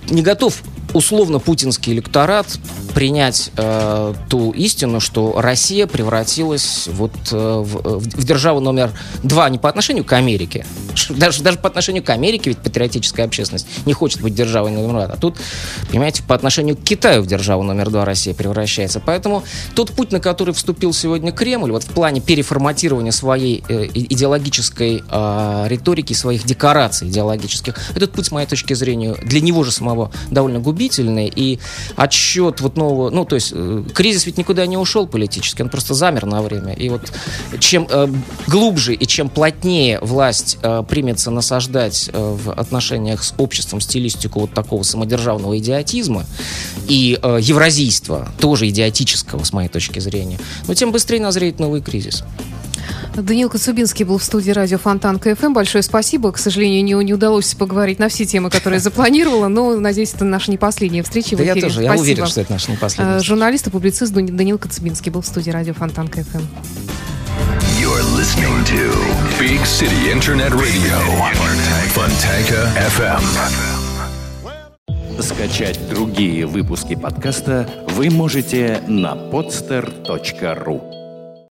не 0.10 0.22
готов 0.22 0.62
условно 0.94 1.40
путинский 1.40 1.94
электорат 1.94 2.48
принять 2.94 3.52
э, 3.58 4.14
ту 4.30 4.52
истину, 4.52 5.00
что 5.00 5.36
Россия 5.38 5.88
превратилась 5.88 6.88
вот 6.92 7.14
э, 7.32 7.36
в, 7.38 8.00
в 8.00 8.24
державу 8.24 8.60
номер 8.60 8.92
два 9.24 9.50
не 9.50 9.58
по 9.58 9.70
отношению 9.70 10.04
к 10.04 10.14
Америке, 10.14 10.66
даже, 11.10 11.42
даже 11.42 11.58
по 11.58 11.70
отношению 11.70 12.04
к 12.04 12.10
Америке, 12.10 12.50
ведь 12.50 12.60
патриотическая 12.60 13.26
общественность 13.26 13.68
не 13.86 13.94
хочет 13.94 14.22
быть 14.22 14.36
державой 14.36 14.72
номер 14.72 14.90
два, 14.92 15.04
а 15.06 15.18
тут, 15.18 15.38
понимаете, 15.90 16.24
по 16.24 16.36
отношению 16.36 16.76
к 16.76 16.84
Китаю 16.84 17.22
в 17.22 17.28
державу 17.28 17.64
номер 17.64 17.90
два 17.90 18.06
Россия 18.06 18.34
превращается. 18.34 19.00
Поэтому 19.00 19.44
тот 19.76 19.92
путь, 19.92 20.12
на 20.12 20.20
который 20.20 20.54
вступил 20.54 20.94
сегодня 20.94 21.32
Кремль, 21.32 21.72
вот 21.72 21.84
в 21.84 21.90
плане 21.90 22.20
переформатирования 22.20 23.12
своей 23.12 23.64
э, 23.70 23.88
идеологической 23.94 25.04
э, 25.10 25.66
риторики, 25.68 26.14
своих 26.14 26.44
декораций 26.46 27.08
идеологических, 27.08 27.76
этот 27.96 28.12
путь, 28.12 28.26
с 28.26 28.32
моей 28.32 28.48
точки 28.48 28.74
зрения, 28.74 29.16
для 29.24 29.40
него 29.42 29.64
же 29.64 29.72
самого 29.72 30.12
довольно 30.30 30.60
губительный, 30.60 30.81
и 31.28 31.60
отсчет 31.96 32.62
вот 32.62 32.78
нового, 32.78 33.10
ну, 33.10 33.26
то 33.26 33.36
есть 33.36 33.52
э, 33.54 33.84
кризис 33.94 34.26
ведь 34.26 34.38
никуда 34.38 34.66
не 34.66 34.78
ушел 34.78 35.08
политически, 35.08 35.62
он 35.62 35.70
просто 35.70 35.94
замер 35.94 36.26
на 36.26 36.42
время. 36.42 36.74
И 36.74 36.90
вот 36.90 37.12
чем 37.60 37.88
э, 37.90 38.08
глубже 38.48 38.94
и 38.94 39.06
чем 39.06 39.30
плотнее 39.30 40.00
власть 40.00 40.58
э, 40.62 40.84
примется 40.88 41.32
насаждать 41.32 42.10
э, 42.12 42.18
в 42.18 42.52
отношениях 42.52 43.24
с 43.24 43.34
обществом 43.38 43.82
стилистику 43.82 44.42
вот 44.42 44.54
такого 44.54 44.84
самодержавного 44.84 45.58
идиотизма 45.58 46.26
и 46.88 47.20
э, 47.22 47.40
евразийства, 47.42 48.30
тоже 48.40 48.70
идиотического, 48.70 49.44
с 49.44 49.54
моей 49.54 49.70
точки 49.70 50.00
зрения, 50.00 50.40
но 50.68 50.74
тем 50.74 50.92
быстрее 50.92 51.22
назреет 51.22 51.60
новый 51.60 51.82
кризис. 51.82 52.24
Даниил 53.16 53.50
Коцюбинский 53.50 54.06
был 54.06 54.18
в 54.18 54.24
студии 54.24 54.52
радио 54.52 54.78
Фонтанка 54.78 55.20
FM. 55.20 55.54
Большое 55.54 55.82
спасибо. 55.84 56.32
К 56.32 56.38
сожалению, 56.38 56.84
не, 56.84 56.94
не 57.04 57.14
удалось 57.14 57.54
поговорить 57.56 58.00
на 58.00 58.08
все 58.08 58.26
темы, 58.26 58.50
которые 58.50 58.80
запланировала, 58.82 59.48
но, 59.48 59.76
надеюсь, 59.80 60.14
это 60.14 60.24
наша 60.26 60.50
не 60.50 60.58
последняя 60.58 61.04
встреча 61.04 61.36
да 61.36 61.44
в 61.44 61.48
эфире. 61.48 61.56
я 61.56 61.62
тоже, 61.62 61.74
спасибо. 61.76 61.94
я 61.94 62.00
уверен, 62.00 62.28
что 62.28 62.42
это 62.42 62.52
наша 62.54 62.72
не 62.72 62.78
последняя. 62.78 63.18
Э, 63.18 63.20
журналист 63.20 63.68
и 63.68 63.70
публицист 63.70 64.14
Даниил 64.14 64.58
Коцюбинский 64.58 65.12
был 65.12 65.22
в 65.22 65.26
студии 65.26 65.52
радио 65.52 65.74
Фонтанка 65.74 66.08
FM. 66.08 66.42
You're 67.80 68.04
listening 68.16 68.64
to 68.66 68.94
Big 69.40 69.66
City 69.66 70.12
Internet 70.12 70.54
Radio, 70.54 70.98
Fontanka 71.94 72.70
FM. 72.96 73.22
Скачать 75.20 75.80
другие 75.90 76.46
выпуски 76.46 76.96
подкаста 76.96 77.70
вы 77.90 78.10
можете 78.10 78.82
на 78.88 79.14
podster.ru 79.14 81.01